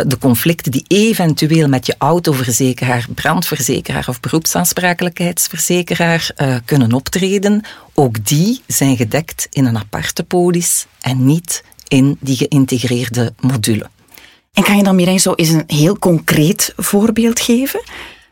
de 0.06 0.16
conflicten 0.20 0.72
die 0.72 0.85
eventueel 0.88 1.68
met 1.68 1.87
je 1.87 1.94
autoverzekeraar, 1.98 3.06
brandverzekeraar 3.14 4.04
of 4.09 4.20
beroepsaansprakelijkheidsverzekeraar 4.20 6.30
uh, 6.37 6.56
kunnen 6.64 6.92
optreden, 6.92 7.64
ook 7.94 8.26
die 8.26 8.62
zijn 8.66 8.96
gedekt 8.96 9.46
in 9.50 9.64
een 9.64 9.78
aparte 9.78 10.24
polis 10.24 10.87
en 11.00 11.24
niet 11.24 11.64
in 11.88 12.16
die 12.20 12.37
geïntegreerde 12.37 13.33
module. 13.40 13.90
En 14.53 14.62
kan 14.62 14.77
je 14.77 14.83
dan, 14.83 14.94
Mireille, 14.94 15.20
zo 15.20 15.33
eens 15.35 15.49
een 15.49 15.64
heel 15.66 15.99
concreet 15.99 16.72
voorbeeld 16.77 17.40
geven? 17.40 17.83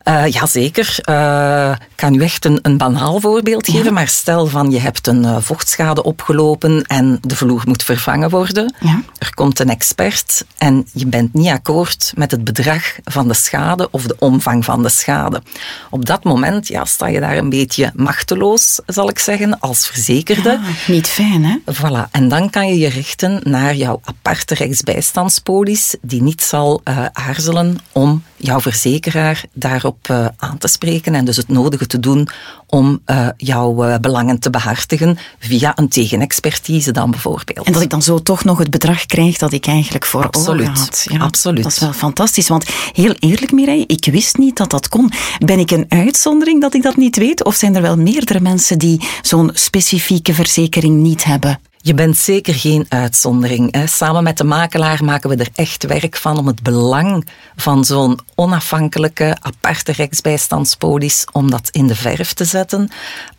Uh, 0.09 0.27
jazeker. 0.27 0.99
Uh, 1.09 1.71
ik 1.71 1.97
kan 1.97 2.15
u 2.15 2.23
echt 2.23 2.45
een, 2.45 2.59
een 2.63 2.77
banaal 2.77 3.21
voorbeeld 3.21 3.67
geven. 3.67 3.85
Ja. 3.85 3.91
Maar 3.91 4.09
stel 4.09 4.47
van 4.47 4.71
je 4.71 4.81
hebt 4.81 5.07
een 5.07 5.23
uh, 5.23 5.37
vochtschade 5.41 6.03
opgelopen 6.03 6.83
en 6.83 7.19
de 7.21 7.37
vloer 7.37 7.63
moet 7.67 7.83
vervangen 7.83 8.31
worden. 8.31 8.75
Ja. 8.81 9.03
Er 9.19 9.35
komt 9.35 9.59
een 9.61 9.71
expert 9.71 10.45
en 10.59 10.87
je 10.93 11.07
bent 11.07 11.35
niet 11.35 11.49
akkoord 11.49 12.13
met 12.17 12.31
het 12.31 12.45
bedrag 12.45 12.97
van 13.05 13.29
de 13.29 13.35
schade 13.35 13.89
of 13.91 14.03
de 14.03 14.17
omvang 14.19 14.65
van 14.65 14.83
de 14.83 14.89
schade. 14.89 15.43
Op 15.91 16.07
dat 16.07 16.25
moment 16.25 16.69
ja, 16.69 16.85
sta 16.85 17.07
je 17.07 17.21
daar 17.21 17.37
een 17.37 17.51
beetje 17.51 17.93
machteloos, 17.95 18.81
zal 18.87 19.09
ik 19.09 19.19
zeggen, 19.19 19.61
als 19.61 19.87
verzekerde. 19.87 20.51
Ja, 20.51 20.93
niet 20.93 21.07
fijn, 21.09 21.45
hè? 21.45 21.59
Voilà. 21.75 22.11
En 22.11 22.29
dan 22.29 22.51
kan 22.51 22.69
je 22.69 22.79
je 22.79 22.89
richten 22.89 23.41
naar 23.45 23.75
jouw 23.75 24.01
aparte 24.05 24.55
rechtsbijstandspolis, 24.55 25.97
die 26.01 26.23
niet 26.23 26.43
zal 26.43 26.81
aarzelen 27.13 27.79
om 27.93 28.23
jouw 28.37 28.61
verzekeraar 28.61 29.45
daarop 29.53 29.94
uh, 30.11 30.27
aan 30.37 30.59
te 30.59 30.69
spreken 30.69 31.15
en 31.15 31.25
dus 31.25 31.37
het 31.37 31.49
nodige 31.49 31.87
te 31.87 32.01
doen 32.01 32.29
om 32.67 33.01
uh, 33.07 33.29
jouw 33.37 33.89
uh, 33.89 33.97
belangen 33.97 34.39
te 34.39 34.51
behartigen 34.51 35.19
via 35.39 35.73
een 35.75 35.89
tegenexpertise 35.89 36.93
dan 36.93 37.11
bijvoorbeeld. 37.11 37.67
En 37.67 37.73
dat 37.73 37.83
ik 37.83 37.91
dan 37.91 38.03
zo 38.03 38.23
toch 38.23 38.45
nog 38.45 38.59
het 38.59 38.71
bedrag 38.71 39.07
krijg 39.07 39.39
dat 39.39 39.53
ik 39.53 39.67
eigenlijk 39.67 40.07
voor 40.07 40.25
Absoluut. 40.25 40.69
ogen 40.69 40.81
had. 40.81 41.07
Ja, 41.11 41.19
Absoluut. 41.19 41.63
Dat 41.63 41.73
is 41.73 41.79
wel 41.79 41.93
fantastisch, 41.93 42.49
want 42.49 42.67
heel 42.93 43.15
eerlijk 43.19 43.53
Mireille, 43.53 43.87
ik 43.87 44.05
wist 44.05 44.37
niet 44.37 44.57
dat 44.57 44.71
dat 44.71 44.89
kon. 44.89 45.13
Ben 45.39 45.59
ik 45.59 45.71
een 45.71 45.87
uitzondering 45.89 46.61
dat 46.61 46.75
ik 46.75 46.83
dat 46.83 46.97
niet 46.97 47.17
weet 47.17 47.45
of 47.45 47.55
zijn 47.55 47.75
er 47.75 47.83
wel 47.83 47.97
meerdere 47.97 48.41
mensen 48.41 48.79
die 48.79 49.09
zo'n 49.23 49.51
specifieke 49.53 50.35
verzekering 50.35 51.03
niet 51.03 51.25
hebben? 51.25 51.59
Je 51.87 51.95
bent 51.95 52.17
zeker 52.17 52.55
geen 52.55 52.87
uitzondering. 52.89 53.75
Hè. 53.75 53.87
Samen 53.87 54.23
met 54.23 54.37
de 54.37 54.45
makelaar 54.45 55.05
maken 55.05 55.31
we 55.31 55.37
er 55.37 55.49
echt 55.55 55.87
werk 55.87 56.17
van 56.17 56.39
om 56.39 56.47
het 56.47 56.63
belang 56.63 57.29
van 57.57 57.85
zo'n 57.85 58.19
onafhankelijke, 58.35 59.37
aparte 59.41 59.93
rechtsbijstandspolis, 59.93 61.27
om 61.33 61.51
dat 61.51 61.69
in 61.71 61.87
de 61.87 61.95
verf 61.95 62.33
te 62.33 62.45
zetten. 62.45 62.91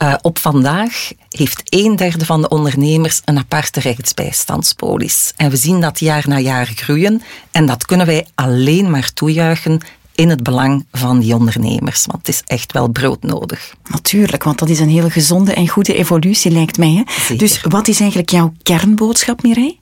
Uh, 0.03 0.13
op 0.21 0.39
vandaag 0.39 1.11
heeft 1.29 1.61
een 1.63 1.95
derde 1.95 2.25
van 2.25 2.41
de 2.41 2.49
ondernemers 2.49 3.21
een 3.25 3.37
aparte 3.37 3.79
rechtsbijstandspolis. 3.79 5.33
En 5.35 5.49
we 5.49 5.55
zien 5.55 5.81
dat 5.81 5.99
jaar 5.99 6.23
na 6.27 6.39
jaar 6.39 6.71
groeien. 6.75 7.21
En 7.51 7.65
dat 7.65 7.85
kunnen 7.85 8.05
wij 8.05 8.27
alleen 8.35 8.89
maar 8.89 9.13
toejuichen 9.13 9.81
in 10.15 10.29
het 10.29 10.43
belang 10.43 10.85
van 10.91 11.19
die 11.19 11.35
ondernemers. 11.35 12.05
Want 12.05 12.27
het 12.27 12.35
is 12.35 12.41
echt 12.45 12.71
wel 12.71 12.87
broodnodig. 12.87 13.75
Natuurlijk, 13.89 14.43
want 14.43 14.59
dat 14.59 14.69
is 14.69 14.79
een 14.79 14.89
hele 14.89 15.09
gezonde 15.09 15.53
en 15.53 15.67
goede 15.67 15.93
evolutie, 15.93 16.51
lijkt 16.51 16.77
mij. 16.77 17.03
Hè? 17.05 17.35
Dus 17.35 17.61
wat 17.61 17.87
is 17.87 17.99
eigenlijk 17.99 18.29
jouw 18.29 18.53
kernboodschap, 18.63 19.43
Mireille? 19.43 19.77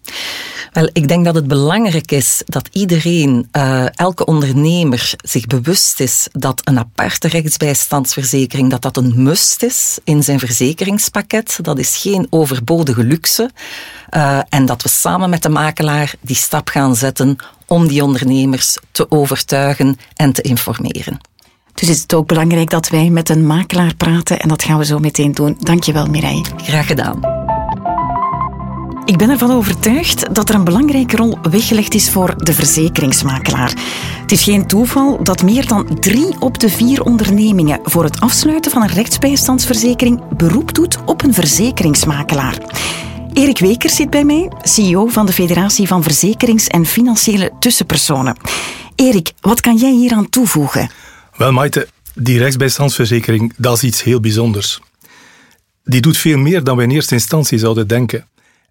Wel, 0.72 0.90
ik 0.94 1.08
denk 1.08 1.26
dat 1.26 1.36
het 1.36 1.48
belangrijk 1.48 2.12
is 2.12 2.42
dat 2.46 2.70
iedereen, 2.72 3.48
uh, 3.52 3.86
elke 3.98 4.26
ondernemer, 4.26 5.14
zich 5.24 5.46
bewust 5.46 6.00
is 6.00 6.28
dat 6.32 6.62
een 6.64 6.80
aparte 6.80 7.28
rechtsbijstandsverzekering, 7.28 8.70
dat 8.70 8.82
dat 8.82 8.98
een 8.98 9.24
must 9.24 9.64
is 9.64 9.98
in 10.04 10.24
zijn 10.24 10.40
verzekeringspakket. 10.40 11.60
Dat 11.62 11.80
is 11.80 11.96
geen 11.96 12.28
overbodige 12.30 13.04
luxe. 13.04 13.50
Uh, 14.12 14.40
en 14.50 14.66
dat 14.66 14.82
we 14.82 14.90
samen 14.90 15.30
met 15.30 15.42
de 15.42 15.50
makelaar 15.50 16.14
die 16.22 16.36
stap 16.36 16.70
gaan 16.70 16.96
zetten 16.96 17.38
om 17.68 17.88
die 17.88 18.04
ondernemers 18.04 18.78
te 18.92 19.12
overtuigen 19.12 19.98
en 20.16 20.34
te 20.34 20.42
informeren. 20.42 21.20
Dus 21.74 21.90
is 21.90 22.02
het 22.02 22.14
ook 22.14 22.28
belangrijk 22.28 22.70
dat 22.70 22.90
wij 22.90 23.10
met 23.10 23.30
een 23.30 23.46
makelaar 23.46 23.96
praten 23.96 24.40
en 24.40 24.48
dat 24.48 24.64
gaan 24.64 24.78
we 24.78 24.86
zo 24.86 25.00
meteen 25.00 25.32
doen. 25.32 25.58
Dankjewel 25.60 26.06
Mireille. 26.06 26.46
Graag 26.58 26.88
gedaan. 26.88 27.42
Ik 29.06 29.18
ben 29.18 29.30
ervan 29.30 29.52
overtuigd 29.52 30.36
dat 30.36 30.50
er 30.50 30.56
een 30.56 30.64
belangrijke 30.64 31.16
rol 31.16 31.38
weggelegd 31.50 31.94
is 31.94 32.10
voor 32.10 32.44
de 32.44 32.54
verzekeringsmakelaar. 32.54 33.74
Het 34.22 34.32
is 34.32 34.44
geen 34.44 34.68
toeval 34.68 35.24
dat 35.24 35.44
meer 35.44 35.68
dan 35.68 36.00
drie 36.00 36.36
op 36.40 36.60
de 36.60 36.70
vier 36.70 37.04
ondernemingen 37.04 37.80
voor 37.84 38.04
het 38.04 38.20
afsluiten 38.20 38.72
van 38.72 38.82
een 38.82 38.90
rechtsbijstandsverzekering 38.90 40.36
beroep 40.38 40.74
doet 40.74 40.98
op 41.06 41.24
een 41.24 41.34
verzekeringsmakelaar. 41.34 42.58
Erik 43.34 43.60
Wekers 43.60 43.96
zit 43.96 44.10
bij 44.10 44.24
mij, 44.24 44.52
CEO 44.62 45.08
van 45.08 45.26
de 45.26 45.34
Federatie 45.34 45.88
van 45.88 46.04
Verzekerings- 46.04 46.68
en 46.68 46.86
Financiële 46.86 47.52
Tussenpersonen. 47.60 48.38
Erik, 48.96 49.32
wat 49.42 49.62
kan 49.62 49.78
jij 49.78 49.92
hier 49.92 50.14
aan 50.14 50.30
toevoegen? 50.30 50.90
Wel, 51.38 51.52
Maite, 51.52 51.88
die 52.16 52.38
rechtsbijstandsverzekering, 52.38 53.54
dat 53.58 53.76
is 53.76 53.84
iets 53.84 54.04
heel 54.04 54.20
bijzonders. 54.20 54.80
Die 55.84 56.02
doet 56.02 56.18
veel 56.18 56.38
meer 56.38 56.64
dan 56.64 56.78
we 56.78 56.84
in 56.84 56.92
eerste 56.92 57.14
instantie 57.14 57.58
zouden 57.58 57.88
denken. 57.88 58.28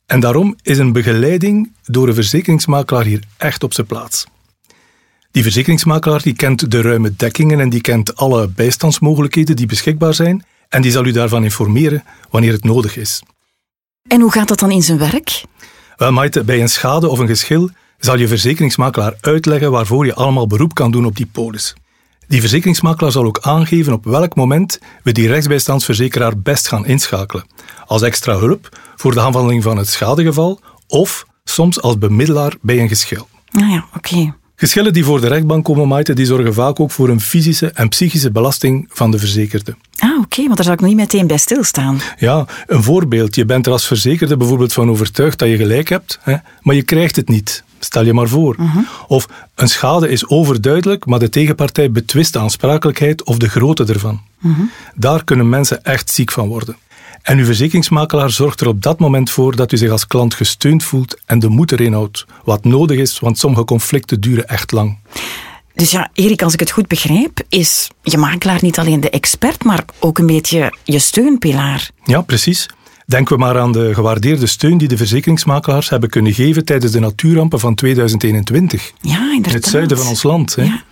En 0.06 0.20
daarom 0.20 0.56
is 0.62 0.78
een 0.78 0.92
begeleiding 0.92 1.72
door 1.82 2.08
een 2.08 2.14
verzekeringsmakelaar 2.14 3.04
hier 3.04 3.22
echt 3.36 3.62
op 3.62 3.72
zijn 3.74 3.86
plaats. 3.86 4.26
Die 5.30 5.42
verzekeringsmakelaar 5.42 6.22
die 6.22 6.34
kent 6.34 6.70
de 6.70 6.82
ruime 6.82 7.14
dekkingen 7.16 7.60
en 7.60 7.70
die 7.70 7.80
kent 7.80 8.16
alle 8.16 8.48
bijstandsmogelijkheden 8.48 9.56
die 9.56 9.66
beschikbaar 9.66 10.14
zijn 10.14 10.44
en 10.68 10.82
die 10.82 10.90
zal 10.90 11.06
u 11.06 11.10
daarvan 11.10 11.44
informeren 11.44 12.04
wanneer 12.30 12.52
het 12.52 12.64
nodig 12.64 12.96
is. 12.96 13.22
En 14.12 14.20
hoe 14.20 14.32
gaat 14.32 14.48
dat 14.48 14.58
dan 14.58 14.70
in 14.70 14.82
zijn 14.82 14.98
werk? 14.98 15.44
Wel, 15.96 16.12
Maite, 16.12 16.44
bij 16.44 16.60
een 16.60 16.68
schade 16.68 17.08
of 17.08 17.18
een 17.18 17.26
geschil 17.26 17.70
zal 17.98 18.18
je 18.18 18.28
verzekeringsmakelaar 18.28 19.14
uitleggen 19.20 19.70
waarvoor 19.70 20.06
je 20.06 20.14
allemaal 20.14 20.46
beroep 20.46 20.74
kan 20.74 20.90
doen 20.90 21.06
op 21.06 21.16
die 21.16 21.26
polis. 21.26 21.74
Die 22.26 22.40
verzekeringsmakelaar 22.40 23.12
zal 23.12 23.24
ook 23.24 23.38
aangeven 23.40 23.92
op 23.92 24.04
welk 24.04 24.34
moment 24.34 24.78
we 25.02 25.12
die 25.12 25.28
rechtsbijstandsverzekeraar 25.28 26.38
best 26.38 26.68
gaan 26.68 26.86
inschakelen. 26.86 27.46
Als 27.86 28.02
extra 28.02 28.38
hulp 28.38 28.68
voor 28.96 29.14
de 29.14 29.20
aanvulling 29.20 29.62
van 29.62 29.76
het 29.76 29.88
schadegeval 29.88 30.60
of 30.86 31.26
soms 31.44 31.80
als 31.80 31.98
bemiddelaar 31.98 32.54
bij 32.60 32.80
een 32.80 32.88
geschil. 32.88 33.28
Nou 33.50 33.70
ja, 33.70 33.86
oké. 33.96 34.34
Geschillen 34.62 34.92
die 34.92 35.04
voor 35.04 35.20
de 35.20 35.26
rechtbank 35.26 35.64
komen, 35.64 35.88
Maite, 35.88 36.12
die 36.12 36.26
zorgen 36.26 36.54
vaak 36.54 36.80
ook 36.80 36.90
voor 36.90 37.08
een 37.08 37.20
fysische 37.20 37.70
en 37.70 37.88
psychische 37.88 38.30
belasting 38.30 38.88
van 38.90 39.10
de 39.10 39.18
verzekerde. 39.18 39.74
Ah, 39.98 40.18
oké, 40.20 40.42
want 40.42 40.56
daar 40.56 40.64
zal 40.64 40.72
ik 40.72 40.80
niet 40.80 40.96
meteen 40.96 41.26
bij 41.26 41.36
stilstaan. 41.36 42.00
Ja, 42.18 42.46
een 42.66 42.82
voorbeeld. 42.82 43.34
Je 43.34 43.44
bent 43.44 43.66
er 43.66 43.72
als 43.72 43.86
verzekerde 43.86 44.36
bijvoorbeeld 44.36 44.72
van 44.72 44.90
overtuigd 44.90 45.38
dat 45.38 45.48
je 45.48 45.56
gelijk 45.56 45.88
hebt, 45.88 46.18
hè, 46.22 46.36
maar 46.60 46.74
je 46.74 46.82
krijgt 46.82 47.16
het 47.16 47.28
niet. 47.28 47.64
Stel 47.78 48.04
je 48.04 48.12
maar 48.12 48.28
voor. 48.28 48.54
Mhm. 48.58 48.78
Of 49.06 49.28
een 49.54 49.68
schade 49.68 50.08
is 50.08 50.28
overduidelijk, 50.28 51.06
maar 51.06 51.18
de 51.18 51.28
tegenpartij 51.28 51.90
betwist 51.90 52.32
de 52.32 52.38
aansprakelijkheid 52.38 53.24
of 53.24 53.36
de 53.36 53.48
grootte 53.48 53.84
ervan. 53.84 54.20
Mhm. 54.38 54.60
Daar 54.94 55.24
kunnen 55.24 55.48
mensen 55.48 55.84
echt 55.84 56.10
ziek 56.10 56.32
van 56.32 56.48
worden. 56.48 56.76
En 57.22 57.38
uw 57.38 57.44
verzekeringsmakelaar 57.44 58.30
zorgt 58.30 58.60
er 58.60 58.66
op 58.66 58.82
dat 58.82 58.98
moment 58.98 59.30
voor 59.30 59.56
dat 59.56 59.72
u 59.72 59.76
zich 59.76 59.90
als 59.90 60.06
klant 60.06 60.34
gesteund 60.34 60.84
voelt 60.84 61.20
en 61.26 61.38
de 61.38 61.48
moed 61.48 61.72
erin 61.72 61.92
houdt. 61.92 62.24
Wat 62.44 62.64
nodig 62.64 62.98
is, 62.98 63.18
want 63.18 63.38
sommige 63.38 63.64
conflicten 63.64 64.20
duren 64.20 64.48
echt 64.48 64.72
lang. 64.72 64.98
Dus 65.74 65.90
ja, 65.90 66.10
Erik, 66.12 66.42
als 66.42 66.52
ik 66.52 66.60
het 66.60 66.70
goed 66.70 66.86
begrijp, 66.86 67.40
is 67.48 67.90
je 68.02 68.18
makelaar 68.18 68.58
niet 68.62 68.78
alleen 68.78 69.00
de 69.00 69.10
expert, 69.10 69.64
maar 69.64 69.84
ook 69.98 70.18
een 70.18 70.26
beetje 70.26 70.72
je 70.84 70.98
steunpilaar. 70.98 71.90
Ja, 72.04 72.20
precies. 72.20 72.68
Denken 73.06 73.36
we 73.36 73.42
maar 73.42 73.58
aan 73.58 73.72
de 73.72 73.94
gewaardeerde 73.94 74.46
steun 74.46 74.78
die 74.78 74.88
de 74.88 74.96
verzekeringsmakelaars 74.96 75.88
hebben 75.88 76.08
kunnen 76.08 76.32
geven 76.32 76.64
tijdens 76.64 76.92
de 76.92 77.00
natuurrampen 77.00 77.60
van 77.60 77.74
2021. 77.74 78.92
Ja, 79.00 79.18
inderdaad. 79.18 79.46
In 79.46 79.52
het 79.52 79.66
zuiden 79.66 79.98
van 79.98 80.06
ons 80.06 80.22
land. 80.22 80.54
Hè. 80.54 80.62
Ja. 80.62 80.82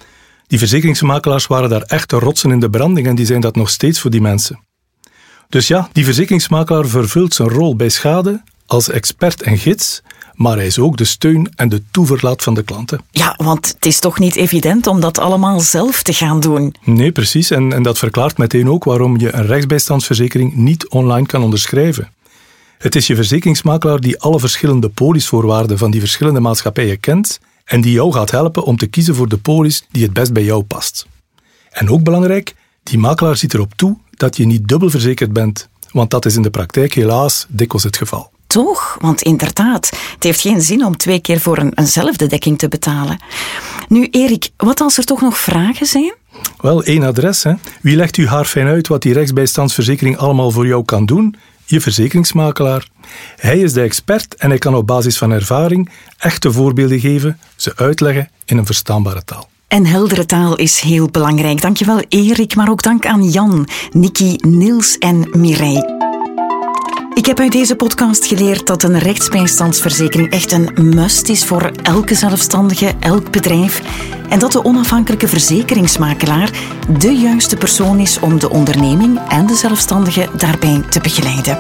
Die 0.47 0.59
verzekeringsmakelaars 0.59 1.47
waren 1.47 1.69
daar 1.69 1.83
echte 1.83 2.19
rotsen 2.19 2.51
in 2.51 2.61
de 2.61 2.71
branding 2.71 3.07
en 3.07 3.15
die 3.15 3.27
zijn 3.27 3.41
dat 3.41 3.57
nog 3.57 3.71
steeds 3.71 4.01
voor 4.01 4.11
die 4.11 4.21
mensen. 4.21 4.61
Dus 5.51 5.67
ja, 5.67 5.89
die 5.93 6.05
verzekeringsmakelaar 6.05 6.87
vervult 6.87 7.35
zijn 7.35 7.49
rol 7.49 7.77
bij 7.77 7.89
schade 7.89 8.43
als 8.67 8.89
expert 8.89 9.43
en 9.43 9.59
gids, 9.59 10.03
maar 10.35 10.57
hij 10.57 10.67
is 10.67 10.79
ook 10.79 10.97
de 10.97 11.05
steun 11.05 11.53
en 11.57 11.69
de 11.69 11.83
toeverlaat 11.91 12.43
van 12.43 12.55
de 12.55 12.63
klanten. 12.63 13.01
Ja, 13.11 13.35
want 13.37 13.69
het 13.69 13.87
is 13.87 13.99
toch 13.99 14.19
niet 14.19 14.37
evident 14.37 14.87
om 14.87 15.01
dat 15.01 15.19
allemaal 15.19 15.61
zelf 15.61 16.03
te 16.03 16.13
gaan 16.13 16.41
doen. 16.41 16.75
Nee, 16.85 17.13
precies. 17.13 17.51
En, 17.51 17.73
en 17.73 17.83
dat 17.83 17.99
verklaart 17.99 18.39
meteen 18.39 18.69
ook 18.69 18.85
waarom 18.85 19.19
je 19.19 19.33
een 19.33 19.47
rechtsbijstandsverzekering 19.47 20.55
niet 20.55 20.89
online 20.89 21.27
kan 21.27 21.43
onderschrijven. 21.43 22.13
Het 22.79 22.97
is 22.97 23.07
je 23.07 23.15
verzekeringsmakelaar 23.15 24.01
die 24.01 24.21
alle 24.21 24.41
verschillende 24.41 24.89
polisvoorwaarden 24.89 25.79
van 25.79 25.91
die 25.91 26.01
verschillende 26.01 26.41
maatschappijen 26.41 27.01
kent 27.01 27.41
en 27.65 27.81
die 27.81 27.93
jou 27.93 28.13
gaat 28.13 28.31
helpen 28.31 28.65
om 28.65 28.77
te 28.77 28.87
kiezen 28.87 29.15
voor 29.15 29.29
de 29.29 29.39
polis 29.39 29.87
die 29.91 30.03
het 30.03 30.13
best 30.13 30.33
bij 30.33 30.45
jou 30.45 30.63
past. 30.63 31.07
En 31.71 31.91
ook 31.91 32.03
belangrijk, 32.03 32.55
die 32.83 32.99
makelaar 32.99 33.37
ziet 33.37 33.55
erop 33.55 33.73
toe 33.77 33.97
dat 34.21 34.37
je 34.37 34.47
niet 34.47 34.69
dubbel 34.69 34.91
verzekerd 34.91 35.33
bent, 35.33 35.69
want 35.93 36.11
dat 36.11 36.27
is 36.27 36.37
in 36.37 36.43
de 36.43 36.51
praktijk 36.51 36.95
helaas 36.95 37.47
dikwijls 37.49 37.85
het 37.85 37.97
geval. 37.97 38.31
Toch? 38.47 38.97
Want 39.01 39.23
inderdaad, 39.23 39.91
het 40.15 40.23
heeft 40.23 40.41
geen 40.41 40.61
zin 40.61 40.85
om 40.85 40.97
twee 40.97 41.21
keer 41.21 41.41
voor 41.41 41.59
een, 41.59 41.73
eenzelfde 41.75 42.27
dekking 42.27 42.59
te 42.59 42.69
betalen. 42.69 43.19
Nu, 43.89 44.09
Erik, 44.11 44.51
wat 44.57 44.81
als 44.81 44.99
er 44.99 45.05
toch 45.05 45.21
nog 45.21 45.39
vragen 45.39 45.87
zijn? 45.87 46.15
Wel, 46.61 46.83
één 46.83 47.03
adres. 47.03 47.43
Hè. 47.43 47.53
Wie 47.81 47.97
legt 47.97 48.17
u 48.17 48.27
haar 48.27 48.45
fijn 48.45 48.67
uit 48.67 48.89
wat 48.89 49.03
die 49.03 49.13
rechtsbijstandsverzekering 49.13 50.17
allemaal 50.17 50.51
voor 50.51 50.67
jou 50.67 50.85
kan 50.85 51.07
doen? 51.07 51.37
Je 51.65 51.81
verzekeringsmakelaar. 51.81 52.89
Hij 53.37 53.59
is 53.59 53.73
de 53.73 53.81
expert 53.81 54.35
en 54.35 54.49
hij 54.49 54.59
kan 54.59 54.75
op 54.75 54.87
basis 54.87 55.19
van 55.19 55.31
ervaring 55.31 55.91
echte 56.19 56.53
voorbeelden 56.53 57.01
geven, 57.01 57.39
ze 57.57 57.73
uitleggen 57.77 58.29
in 58.45 58.59
een 58.59 58.67
verstaanbare 58.67 59.25
taal. 59.25 59.49
En 59.71 59.87
heldere 59.87 60.27
taal 60.27 60.57
is 60.57 60.81
heel 60.81 61.09
belangrijk. 61.11 61.61
Dankjewel 61.61 62.01
Erik, 62.09 62.55
maar 62.55 62.71
ook 62.71 62.83
dank 62.83 63.07
aan 63.07 63.25
Jan, 63.25 63.69
Nikki, 63.93 64.37
Niels 64.37 64.99
en 64.99 65.29
Mireille. 65.33 65.99
Ik 67.15 67.27
heb 67.27 67.39
uit 67.41 67.53
deze 67.53 67.77
podcast 67.77 68.27
geleerd 68.27 68.67
dat 68.67 68.83
een 68.83 68.99
rechtsbijstandsverzekering 68.99 70.31
echt 70.31 70.53
een 70.53 70.71
must 70.95 71.29
is 71.29 71.45
voor 71.45 71.71
elke 71.83 72.15
zelfstandige, 72.15 72.93
elk 73.01 73.31
bedrijf. 73.31 73.83
En 74.29 74.39
dat 74.39 74.53
de 74.53 74.65
onafhankelijke 74.65 75.29
verzekeringsmakelaar 75.29 76.51
de 76.99 77.13
juiste 77.13 77.57
persoon 77.57 77.99
is 77.99 78.21
om 78.21 78.39
de 78.39 78.51
onderneming 78.51 79.19
en 79.29 79.47
de 79.47 79.55
zelfstandige 79.55 80.29
daarbij 80.37 80.83
te 80.89 81.01
begeleiden. 81.01 81.59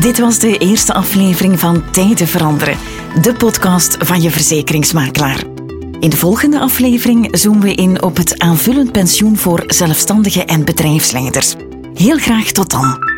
Dit 0.00 0.18
was 0.18 0.38
de 0.38 0.58
eerste 0.58 0.92
aflevering 0.92 1.60
van 1.60 1.90
Tijden 1.90 2.28
veranderen, 2.28 2.78
de 3.22 3.34
podcast 3.34 3.96
van 3.98 4.22
je 4.22 4.30
verzekeringsmakelaar. 4.30 5.55
In 6.00 6.10
de 6.10 6.16
volgende 6.16 6.60
aflevering 6.60 7.28
zoomen 7.30 7.62
we 7.62 7.74
in 7.74 8.02
op 8.02 8.16
het 8.16 8.38
aanvullend 8.38 8.92
pensioen 8.92 9.36
voor 9.36 9.62
zelfstandigen 9.66 10.46
en 10.46 10.64
bedrijfsleiders. 10.64 11.54
Heel 11.94 12.18
graag 12.18 12.50
tot 12.50 12.70
dan. 12.70 13.15